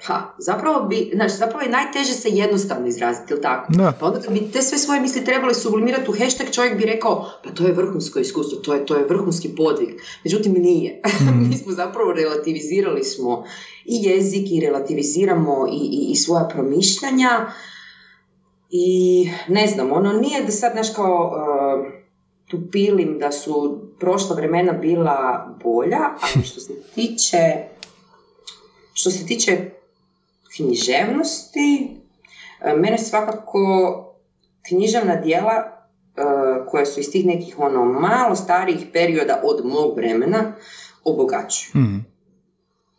[0.02, 3.72] Ha, zapravo bi, znači, zapravo je najteže se jednostavno izraziti, ili tako?
[3.72, 3.92] Da.
[4.00, 7.50] Pa onda bi te sve svoje misli trebali sublimirati u hashtag, čovjek bi rekao, pa
[7.50, 9.88] to je vrhunsko iskustvo, to je, to je vrhunski podvig.
[10.24, 11.00] Međutim, nije.
[11.24, 11.48] Mm.
[11.48, 13.44] Mi smo zapravo relativizirali smo
[13.84, 17.46] i jezik i relativiziramo i, i, i svoja promišljanja
[18.70, 21.92] i ne znam, ono nije da sad znaš kao uh,
[22.46, 27.74] tu pilim da su prošla vremena bila bolja, ali što se tiče
[28.94, 29.70] što se tiče
[30.56, 31.96] književnosti.
[32.60, 33.60] E, mene svakako
[34.68, 36.22] književna dijela e,
[36.68, 40.52] koja su iz tih nekih ono malo starijih perioda od mog vremena
[41.04, 41.82] obogaćuju.
[41.82, 42.04] Mm.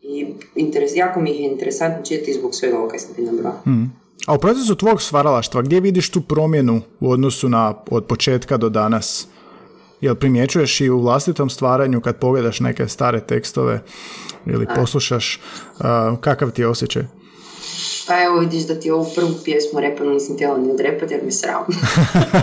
[0.02, 0.26] I
[0.56, 3.22] interes, jako mi ih je interesantno čitati zbog svega ovoga sam ti
[3.70, 4.06] mm.
[4.28, 8.70] A u procesu tvog stvaralaštva, gdje vidiš tu promjenu u odnosu na od početka do
[8.70, 9.28] danas?
[10.02, 13.84] Jel primjećuješ i u vlastitom stvaranju kad pogledaš neke stare tekstove
[14.46, 15.42] ili poslušaš,
[16.22, 17.04] kakav ti je osjećaj?
[18.08, 21.32] Pa evo vidiš da ti ovu prvu pjesmu repanu nisam htjela ni odrepati jer mi
[21.32, 21.66] sram.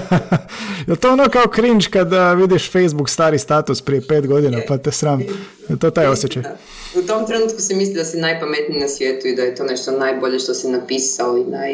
[0.88, 4.92] je to ono kao cringe kada vidiš Facebook stari status prije pet godina pa te
[4.92, 5.20] sram?
[5.68, 6.42] Je to taj osjećaj?
[6.94, 9.90] U tom trenutku se misli da si najpametniji na svijetu i da je to nešto
[9.90, 11.72] najbolje što si napisao i naj,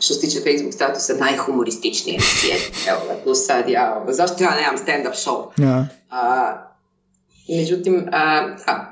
[0.00, 2.72] što se tiče Facebook statusa najhumorističnije na svijetu.
[2.88, 5.64] Evo tu sad ja, zašto ja nemam stand-up show?
[5.64, 5.86] Ja.
[6.10, 6.75] A,
[7.48, 8.08] Međutim,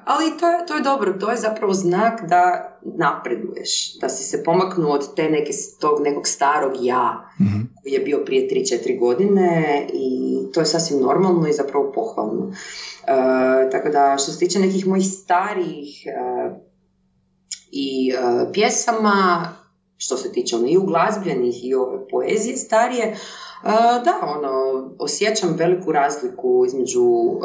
[0.05, 4.43] ali to je, to je dobro, to je zapravo znak da napreduješ, da si se
[4.45, 9.87] pomaknuo od te neke, tog nekog starog ja mm koji je bio prije 3-4 godine
[9.93, 12.53] i to je sasvim normalno i zapravo pohvalno.
[13.07, 16.11] E, tako da što se tiče nekih mojih starijih e,
[17.73, 19.49] i e, pjesama,
[19.97, 23.17] što se tiče ono, i uglazbljenih i ove poezije starije,
[24.05, 27.41] da, ono, osjećam veliku razliku između uh,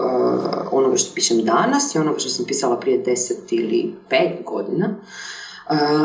[0.72, 4.90] onoga što pišem danas i onoga što sam pisala prije deset ili pet godina.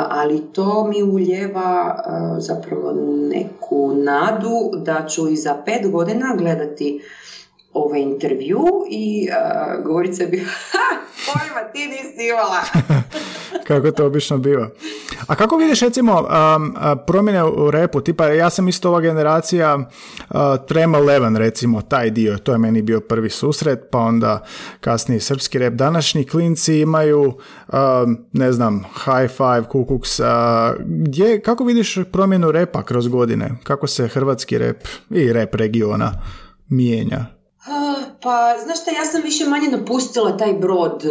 [0.09, 1.99] ali to mi uljeva
[2.39, 2.93] zapravo
[3.31, 7.01] neku nadu da ću i za pet godina gledati
[7.75, 10.39] ovaj intervju i uh, govorit se bi
[10.71, 12.61] ha, pojma ti nisi imala.
[13.67, 14.69] kako to obično biva.
[15.27, 16.75] A kako vidiš recimo um,
[17.07, 20.37] promjene u repu, tipa ja sam isto ova generacija uh,
[20.69, 24.45] Trema Eleven recimo, taj dio, to je meni bio prvi susret, pa onda
[24.81, 25.75] kasniji srpski rep.
[25.75, 27.21] Današnji klinci imaju,
[27.73, 30.27] um, ne znam, High Five, Kukuks, uh,
[30.79, 33.51] gdje, kako vidiš promjenu repa kroz godine?
[33.63, 36.13] Kako se hrvatski rep i rep regiona
[36.69, 37.34] mijenja?
[38.23, 41.09] Pa, znaš šta, ja sam više manje napustila taj brod e,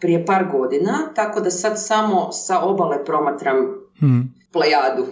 [0.00, 3.56] prije par godina, tako da sad samo sa obale promatram
[3.98, 4.34] hmm.
[4.52, 5.06] plejadu.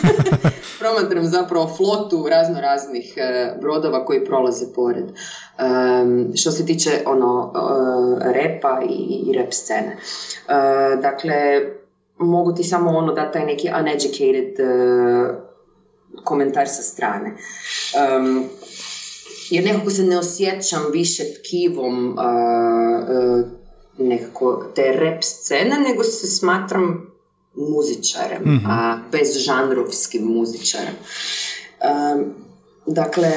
[0.80, 5.04] promatram zapravo flotu razno raznih e, brodova koji prolaze pored.
[6.36, 9.96] što se tiče ono e, repa i, i rep scene.
[11.02, 11.60] dakle,
[12.18, 14.54] mogu ti samo ono da taj neki uneducated
[16.24, 17.36] komentar sa strane.
[18.18, 18.48] Um,
[19.50, 22.16] jer nekako se ne osjećam više tkivom
[23.98, 27.10] nekako te rap scene, nego se smatram
[27.54, 30.94] muzičarem, mm a bez žanrovskim muzičarem.
[32.86, 33.30] dakle,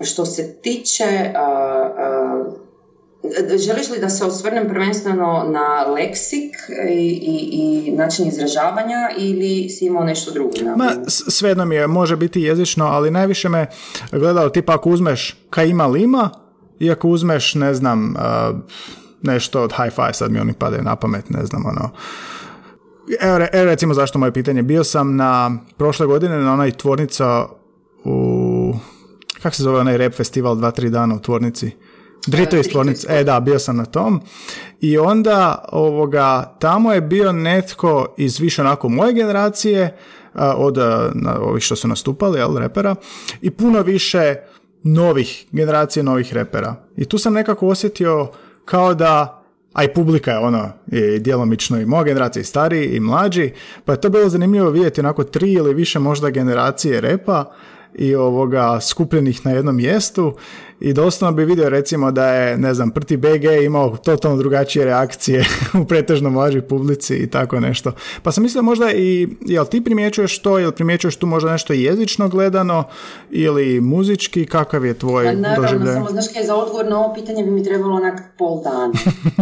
[0.00, 1.32] što se tiče
[3.66, 6.56] Želiš li da se osvrnem prvenstveno na leksik
[6.90, 10.50] i, i, i način izražavanja ili si imao nešto drugo?
[10.76, 13.66] Ma, svejedno mi je, može biti jezično, ali najviše me
[14.12, 16.30] gledao tipa ako uzmeš ka ima lima
[16.78, 18.14] i ako uzmeš, ne znam,
[19.22, 21.90] nešto od hi-fi, sad mi oni padaju na pamet, ne znam, ono,
[23.20, 24.62] Evo, evo recimo zašto moje pitanje.
[24.62, 27.46] Bio sam na prošle godine na onaj tvornica
[28.04, 28.74] u
[29.42, 31.70] kako se zove onaj rap festival dva, tri dana u tvornici
[32.26, 34.20] Drito iz tvornice, e da, bio sam na tom.
[34.80, 39.96] I onda ovoga, tamo je bio netko iz više onako moje generacije,
[40.34, 40.78] od
[41.40, 42.94] ovih što su nastupali, jel, repera,
[43.40, 44.36] i puno više
[44.82, 46.74] novih generacije novih repera.
[46.96, 48.28] I tu sam nekako osjetio
[48.64, 49.42] kao da,
[49.72, 53.52] a i publika je ono, i djelomično i moja generacija i stariji i mlađi,
[53.84, 57.52] pa je to bilo zanimljivo vidjeti onako tri ili više možda generacije repa
[57.94, 60.34] i ovoga skupljenih na jednom mjestu
[60.80, 65.44] i doslovno bi vidio recimo da je, ne znam, Prti BG imao totalno drugačije reakcije
[65.82, 67.92] u pretežno mlađoj publici i tako nešto.
[68.22, 72.28] Pa sam mislio možda i, jel ti primjećuješ to, jel primjećuješ tu možda nešto jezično
[72.28, 72.84] gledano
[73.30, 75.94] ili muzički, kakav je tvoj pa, naravno, doživljaj?
[75.94, 78.92] Samo, znaš kaj, za odgovor na ovo pitanje bi mi trebalo onak pol dana.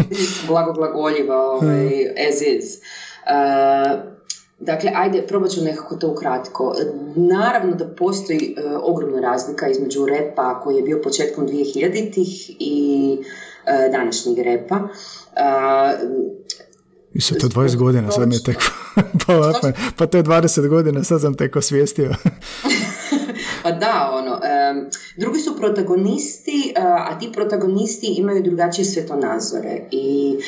[0.47, 1.89] Blago ovaj,
[2.29, 2.79] as is.
[3.27, 4.20] Uh,
[4.61, 6.75] Dakle, ajde, probat ću nekako to ukratko.
[7.17, 13.17] Naravno da postoji e, ogromna razlika između repa koji je bio početkom 2000-ih i
[13.67, 14.89] e, današnjeg repa.
[17.15, 18.57] I to 20 godina, sad mi je tek...
[19.27, 19.53] pa,
[19.97, 22.11] pa to je 20 godina, sad sam tek osvijestio.
[23.63, 24.41] pa da, ono,
[25.17, 30.39] drugi su protagonisti, e, a ti protagonisti imaju drugačije svetonazore i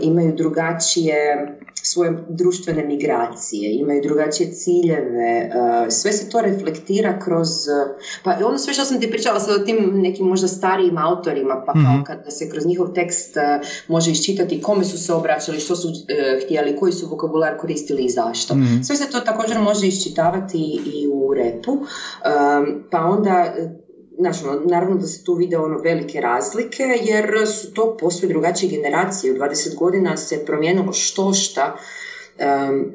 [0.00, 1.46] imaju drugačije
[1.86, 8.58] svoje društvene migracije, imaju drugačije ciljeve, uh, sve se to reflektira kroz, uh, pa ono
[8.58, 12.30] sve što sam ti pričala sad o tim nekim možda starijim autorima, pa mm kada
[12.30, 15.88] se kroz njihov tekst uh, može iščitati kome su se obraćali, što su
[16.44, 18.54] htjeli, koji su vokabular koristili i zašto.
[18.54, 18.82] Mhm.
[18.82, 20.58] Sve se to također može iščitavati
[20.94, 21.78] i u repu,
[22.90, 23.54] pa onda
[24.16, 29.32] Znači, naravno da se tu vide ono velike razlike jer su to posve drugačije generacije.
[29.32, 31.76] U 20 godina se promijenilo što šta.
[32.68, 32.90] Um,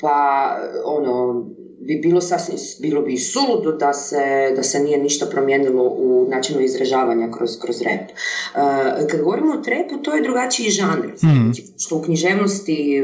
[0.00, 1.44] pa ono,
[1.78, 6.60] bi bilo sasvim, bilo bi suludo da se, da se nije ništa promijenilo u načinu
[6.60, 8.10] izražavanja kroz, kroz rap.
[8.10, 11.06] Uh, kad govorimo o trepu, to je drugačiji žanr.
[11.22, 13.02] mm Što u književnosti,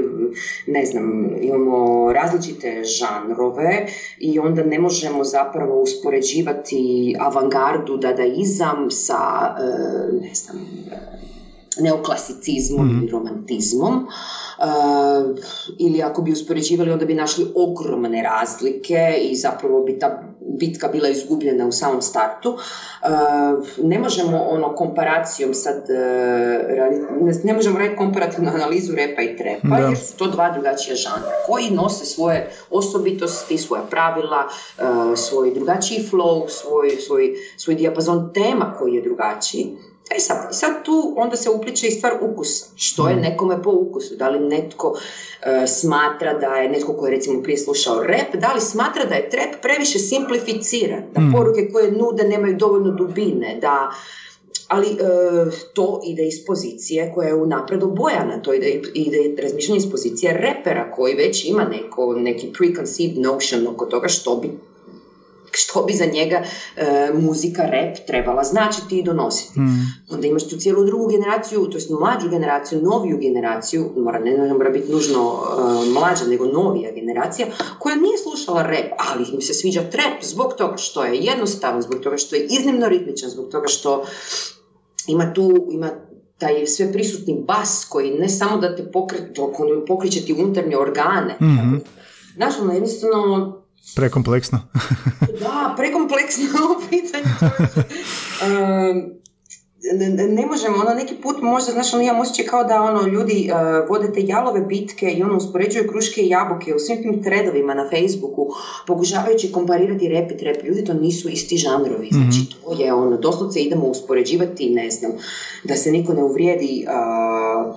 [0.67, 3.87] ne znam, imamo različite žanrove
[4.19, 10.67] i onda ne možemo zapravo uspoređivati avangardu, dadaizam sa, uh, ne znam,
[11.81, 14.07] neoklasicizmom mm i romantizmom.
[14.63, 15.39] Uh,
[15.79, 21.09] ili ako bi uspoređivali onda bi našli ogromne razlike i zapravo bi ta bitka bila
[21.09, 22.51] izgubljena u samom startu.
[22.51, 22.59] Uh,
[23.85, 29.99] ne možemo ono komparacijom sad uh, ne, možemo raditi komparativnu analizu repa i trepa jer
[29.99, 31.31] su to dva drugačija žanra.
[31.47, 34.49] Koji nose svoje osobitosti, svoja pravila,
[35.17, 39.77] svoj drugačiji flow, svoj, svoj, svoj dijapazon tema koji je drugačiji
[40.11, 42.67] E sad, sad tu onda se upliče i stvar ukusa.
[42.77, 43.21] Što je mm.
[43.21, 44.17] nekome po ukusu?
[44.17, 44.99] Da li netko
[45.43, 49.15] e, smatra da je netko koji je recimo prije slušao rap, da li smatra da
[49.15, 51.33] je trap previše simplificiran, da mm.
[51.33, 53.91] poruke koje nude nemaju dovoljno dubine, da
[54.69, 54.97] ali e,
[55.75, 60.93] to ide iz pozicije koja je unapred obojana, to ide, ide razmišljanje iz pozicije repera
[60.93, 64.51] koji već ima neko, neki preconceived notion oko toga što bi
[65.57, 66.43] što bi za njega
[66.77, 69.61] e, muzika, rap trebala značiti i donositi.
[69.61, 69.93] Mm.
[70.11, 74.71] Onda imaš tu cijelu drugu generaciju, to jest mlađu generaciju, noviju generaciju, mora, ne, mora
[74.71, 77.47] biti nužno e, mlađa, nego novija generacija,
[77.79, 82.01] koja nije slušala rap, ali im se sviđa trap zbog toga što je jednostavan, zbog
[82.01, 84.05] toga što je iznimno ritmičan, zbog toga što
[85.07, 85.91] ima tu, ima
[86.39, 88.91] taj sve prisutni bas koji ne samo da te
[89.87, 91.81] pokreće ti unutarnje organe, mm-hmm.
[92.37, 93.62] Znaš, ono, jednostavno
[93.97, 94.61] Prekompleksno.
[95.41, 97.25] da, prekompleksno pitanje.
[99.93, 103.51] ne, ne možemo, ono neki put možda, znaš, ono imam osjećaj kao da ono ljudi
[103.53, 107.75] uh, vode te jalove bitke i ono uspoređuju kruške i jabuke u svim tim threadovima
[107.75, 108.49] na Facebooku,
[108.87, 110.65] pokušavajući komparirati rap i trap.
[110.65, 115.13] Ljudi to nisu isti žanrovi, mm znači to je ono, doslovce idemo uspoređivati, ne znam,
[115.65, 117.75] da se niko ne uvrijedi uh,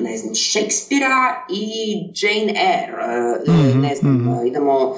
[0.00, 1.64] ne znam, Shakespearea i
[2.14, 4.96] Jane Eyre, uh, ne znam, mm idemo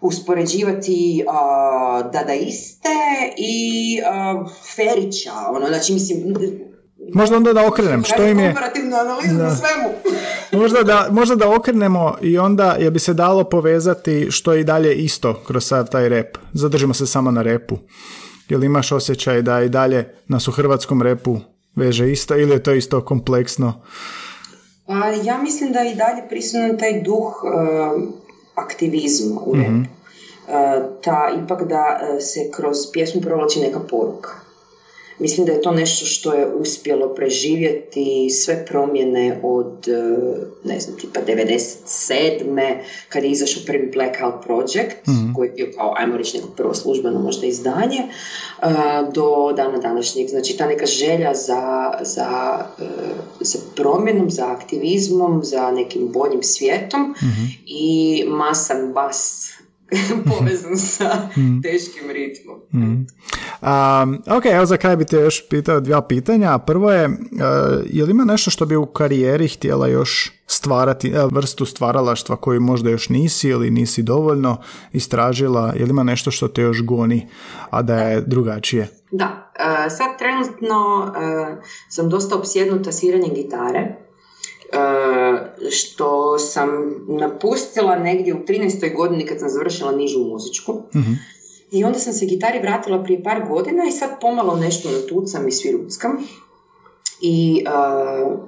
[0.00, 2.88] uspoređivati uh, dadaiste
[3.36, 6.34] i uh, Ferića, ono, znači mislim,
[7.14, 8.48] Možda onda da okrenem, što im je...
[8.48, 9.50] Komparativnu analizu da.
[9.50, 9.88] svemu.
[10.62, 14.64] možda, da, možda da okrenemo i onda je bi se dalo povezati što je i
[14.64, 16.38] dalje isto kroz sad taj rep.
[16.52, 17.78] Zadržimo se samo na repu.
[18.48, 21.38] Jel imaš osjećaj da i dalje nas u hrvatskom repu
[21.76, 23.82] veže isto ili je to isto kompleksno?
[24.86, 28.02] Pa ja mislim da i dalje prisutan taj duh uh,
[28.64, 29.86] aktivizma u mm
[31.00, 34.30] ta ipak da e, se kroz pjesmu provlači neka poruka.
[35.18, 40.02] Mislim da je to nešto što je uspjelo preživjeti sve promjene od, e,
[40.64, 42.74] ne znam, tipa 97.
[43.08, 46.74] kad je izašao prvi Blackout Project, mm koji je bio kao, ajmo reći, neko prvo
[46.74, 48.02] službeno možda izdanje,
[49.14, 50.28] do dana današnjeg.
[50.28, 52.58] Znači, ta neka želja za, za,
[53.40, 59.50] za promjenom, za aktivizmom, za nekim boljim svijetom mm i masan bas
[60.28, 61.62] povezan sa mm.
[61.62, 62.56] teškim ritmom.
[62.72, 63.06] Mm.
[64.36, 66.58] ok, evo za kraj bi te još pitao dva pitanja.
[66.58, 67.14] Prvo je, uh,
[67.86, 72.60] je li ima nešto što bi u karijeri htjela još stvarati, uh, vrstu stvaralaštva koju
[72.60, 74.56] možda još nisi ili nisi dovoljno
[74.92, 75.72] istražila?
[75.76, 77.28] Je li ima nešto što te još goni,
[77.70, 78.88] a da je drugačije?
[79.10, 81.12] Da, uh, sad trenutno
[81.88, 84.08] sam dosta opsjednuta sviranjem gitare
[84.72, 84.78] E,
[85.70, 86.68] što sam
[87.08, 88.96] napustila negdje u 13.
[88.96, 90.72] godini kad sam završila nižu muzičku.
[90.72, 91.04] uh
[91.70, 95.52] I onda sam se gitari vratila prije par godina i sad pomalo nešto natucam i
[95.52, 96.16] sviruckam.
[97.20, 98.38] I uh,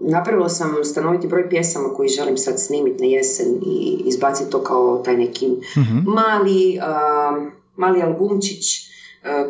[0.00, 5.02] napravila sam stanoviti broj pjesama koji želim sad snimiti na jesen i izbaciti to kao
[5.04, 8.88] taj neki uh mali, uh, mali albumčić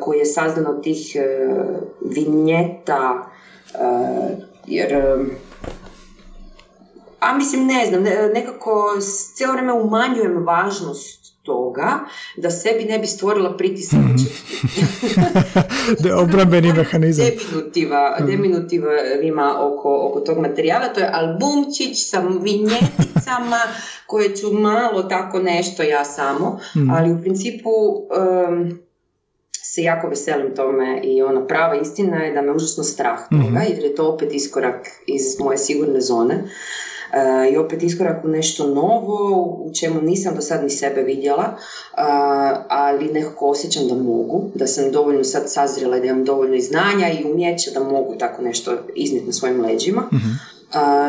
[0.00, 1.16] koji je sazdan od tih
[2.00, 3.30] vinjeta
[4.66, 4.94] jer
[7.20, 8.02] a mislim, ne znam,
[8.34, 9.00] nekako
[9.34, 11.98] cijelo vrijeme umanjujem važnost toga
[12.36, 14.00] da sebi ne bi stvorila pritisak.
[16.02, 17.26] da obrambeni mehanizam.
[17.26, 18.92] Deminutiva, deminutiva
[19.22, 20.88] ima oko, oko tog materijala.
[20.88, 23.60] To je albumčić sa vinjeticama
[24.06, 26.90] koje ću malo tako nešto ja samo, mm.
[26.90, 28.78] ali u principu um,
[29.52, 33.68] se jako veselim tome i ona prava istina je da me užasno strah toga mm
[33.68, 36.44] jer je to opet iskorak iz moje sigurne zone
[37.52, 41.56] i opet iskorak u nešto novo u čemu nisam do sad ni sebe vidjela,
[42.68, 46.60] ali nekako osjećam da mogu, da sam dovoljno sad sazrela i da imam dovoljno i
[46.60, 50.02] znanja i umjeća da mogu tako nešto iznijeti na svojim leđima.
[50.12, 50.28] Mhm.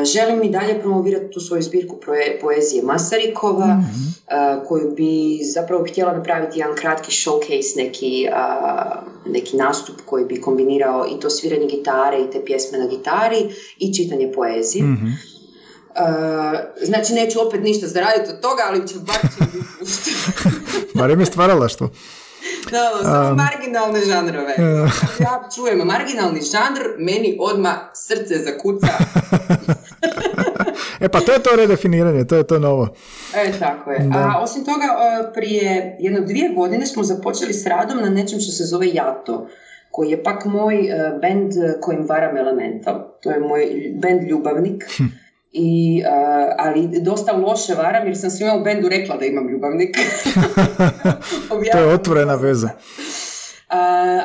[0.03, 1.95] želim i dalje promovirati tu svoju zbirku
[2.41, 4.09] poezije Masarikova, mhm.
[4.67, 8.27] koju bi zapravo htjela napraviti jedan kratki showcase, neki,
[9.25, 13.45] neki nastup koji bi kombinirao i to sviranje gitare i te pjesme na gitari
[13.79, 14.83] i čitanje poezije.
[15.99, 19.17] Mm znači neću opet ništa zaraditi od toga, ali ću bar
[21.19, 21.89] ću stvarala što?
[22.71, 24.55] Da, samo marginalne žanrove.
[25.19, 28.87] Ja čujem marginalni žanr, meni odmah srce zakuca.
[31.01, 32.87] e pa to je to redefiniranje, to je to novo.
[33.35, 34.09] E, tako je.
[34.13, 34.85] A osim toga,
[35.33, 39.47] prije jedno dvije godine smo započeli s radom na nečem što se zove Jato
[39.91, 40.89] koji je pak moj
[41.21, 42.95] band kojim varam Elemental.
[43.21, 44.83] To je moj band Ljubavnik.
[44.97, 45.03] Hm.
[45.51, 49.97] I, uh, ali dosta loše varam jer sam svima u bendu rekla da imam ljubavnik.
[51.71, 52.69] to je otvorena veza.
[53.69, 53.75] Uh,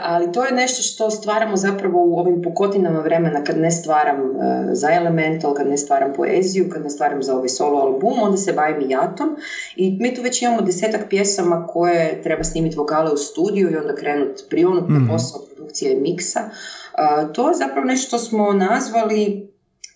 [0.03, 4.37] ali to je nešto što stvaramo zapravo u ovim pokotinama vremena kad ne stvaram uh,
[4.73, 8.53] za Elemental, kad ne stvaram poeziju, kad ne stvaram za ovaj solo album, onda se
[8.53, 9.37] bavim i jatom
[9.77, 13.95] i mi tu već imamo desetak pjesama koje treba snimiti vokale u studiju i onda
[13.95, 15.09] krenut prionut mm-hmm.
[15.09, 16.41] posao produkcije i miksa.
[16.41, 19.54] Uh, to je zapravo nešto što smo nazvali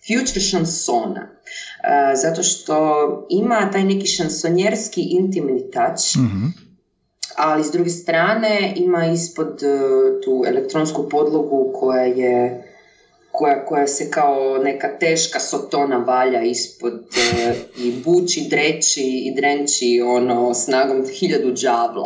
[0.09, 1.21] future šansona.
[1.21, 6.69] Uh, zato što ima taj neki šansonjerski intimni touch, mm
[7.39, 12.63] ali s druge strane ima ispod uh, tu elektronsku podlogu koja je
[13.31, 20.01] koja, koja se kao neka teška sotona valja ispod uh, i buči, dreči i drenči
[20.05, 22.05] ono snagom hiljadu džavla.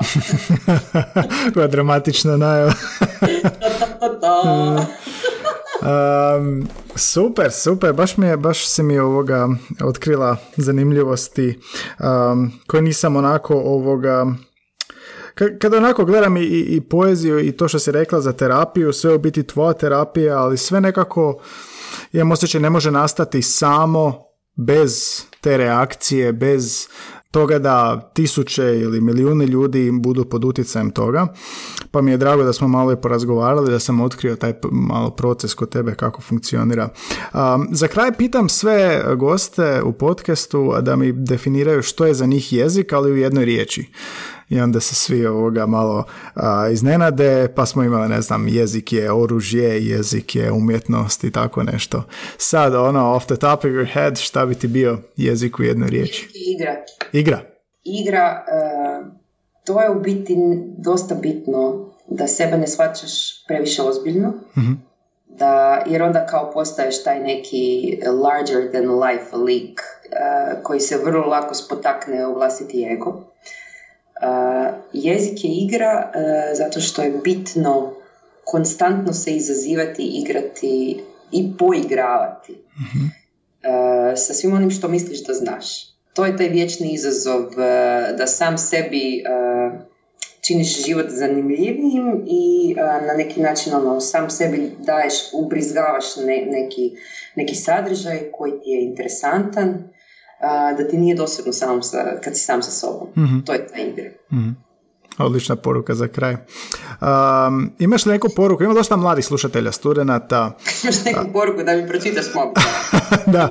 [1.54, 2.74] koja dramatična najava.
[5.84, 9.48] Um, super, super, baš mi je, baš se mi ovoga
[9.84, 11.60] otkrila zanimljivosti
[12.00, 14.26] um, koje nisam onako ovoga
[15.60, 19.20] kada onako gledam i, i poeziju i to što si rekla za terapiju, sve u
[19.20, 21.40] biti tvoja terapija, ali sve nekako
[22.14, 24.24] imam osjećaj ne može nastati samo
[24.56, 26.88] bez te reakcije, bez
[27.34, 31.28] toga da tisuće ili milijuni ljudi budu pod utjecajem toga.
[31.92, 35.54] Pa mi je drago da smo malo i porazgovarali, da sam otkrio taj malo proces
[35.54, 36.90] kod tebe kako funkcionira.
[37.72, 42.94] za kraj pitam sve goste u podcastu da mi definiraju što je za njih jezik,
[42.94, 43.90] ali u jednoj riječi
[44.54, 46.04] i onda se svi ovoga malo
[46.36, 51.64] a, iznenade, pa smo imali, ne znam, jezik je oružje, jezik je umjetnost i tako
[51.64, 52.04] nešto.
[52.38, 55.90] Sad, ono, off the top of your head, šta bi ti bio jezik u jednoj
[55.90, 56.30] riječi?
[56.34, 56.76] Igra.
[57.12, 57.40] Igra?
[57.84, 59.08] Igra, uh,
[59.66, 60.38] to je u biti
[60.78, 64.94] dosta bitno da sebe ne shvaćaš previše ozbiljno, mm
[65.38, 71.28] da, jer onda kao postaješ taj neki larger than life lik uh, koji se vrlo
[71.28, 73.22] lako spotakne u vlastiti ego
[74.94, 77.94] jezik je igra e, zato što je bitno
[78.46, 81.00] konstantno se izazivati, igrati
[81.32, 82.52] i poigravati.
[82.52, 83.24] Mm
[84.16, 85.66] sa svim onim što misliš da znaš.
[86.14, 87.56] To je taj vječni izazov
[88.18, 89.24] da sam sebi
[90.42, 92.76] činiš život zanimljivijim i
[93.08, 96.06] na neki način ono, sam sebi daješ, ubrizgavaš
[96.48, 96.92] neki,
[97.36, 99.93] neki sadržaj koji ti je interesantan
[100.78, 103.08] da ti nije dosadno sam sa, kad si sam sa sobom.
[103.18, 104.10] mm To je ta igra.
[104.32, 104.56] mm
[105.18, 106.34] Odlična poruka za kraj.
[106.34, 108.64] Um, imaš li neku poruku?
[108.64, 110.52] Ima dosta mladih slušatelja, studenata.
[110.84, 112.54] imaš neku poruku da mi pročitaš mogu.
[113.34, 113.50] da.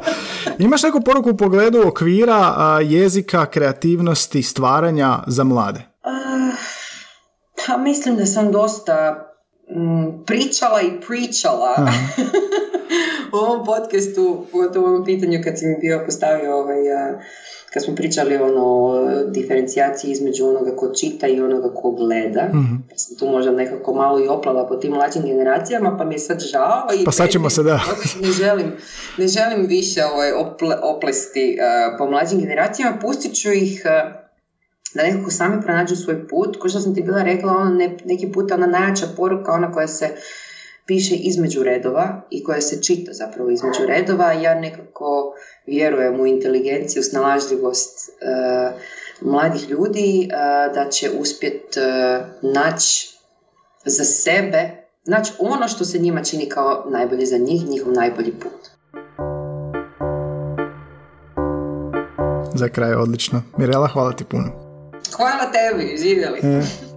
[0.58, 5.80] Imaš neku poruku u pogledu okvira jezika, kreativnosti, stvaranja za mlade?
[6.04, 6.54] Uh,
[7.66, 9.26] pa mislim da sam dosta
[9.76, 11.76] mm, pričala i pričala.
[13.32, 16.82] u ovom podcastu, pogotovo u ovom pitanju kad si mi bio postavio ovaj,
[17.72, 22.48] kad smo pričali ono, o diferencijaciji između onoga ko čita i onoga ko gleda.
[22.48, 22.88] Mm-hmm.
[22.96, 26.40] Sam tu možda nekako malo i oplala po tim mlađim generacijama, pa mi je sad
[26.40, 26.88] žao.
[27.00, 27.80] I pa sad ćemo se da.
[28.22, 28.72] Ne želim,
[29.18, 34.22] ne želim više ovaj, ople, oplesti uh, po mlađim generacijama, pustit ću ih uh,
[34.94, 36.56] da nekako sami pronađu svoj put.
[36.56, 39.88] Ko što sam ti bila rekla, ono ne, neki put ona najjača poruka, ona koja
[39.88, 40.08] se
[40.86, 44.32] piše između redova i koja se čita zapravo između redova.
[44.32, 45.34] Ja nekako
[45.66, 48.80] vjerujem u inteligenciju, snalažljivost uh,
[49.20, 53.16] mladih ljudi uh, da će uspjeti uh, naći
[53.84, 54.70] za sebe,
[55.04, 58.72] naći ono što se njima čini kao najbolje za njih, njihov najbolji put.
[62.54, 63.42] Za kraj odlično.
[63.56, 64.44] Mirela, hvala ti puno.
[65.16, 66.38] Hvala tebi, živjeli.
[66.42, 66.91] E.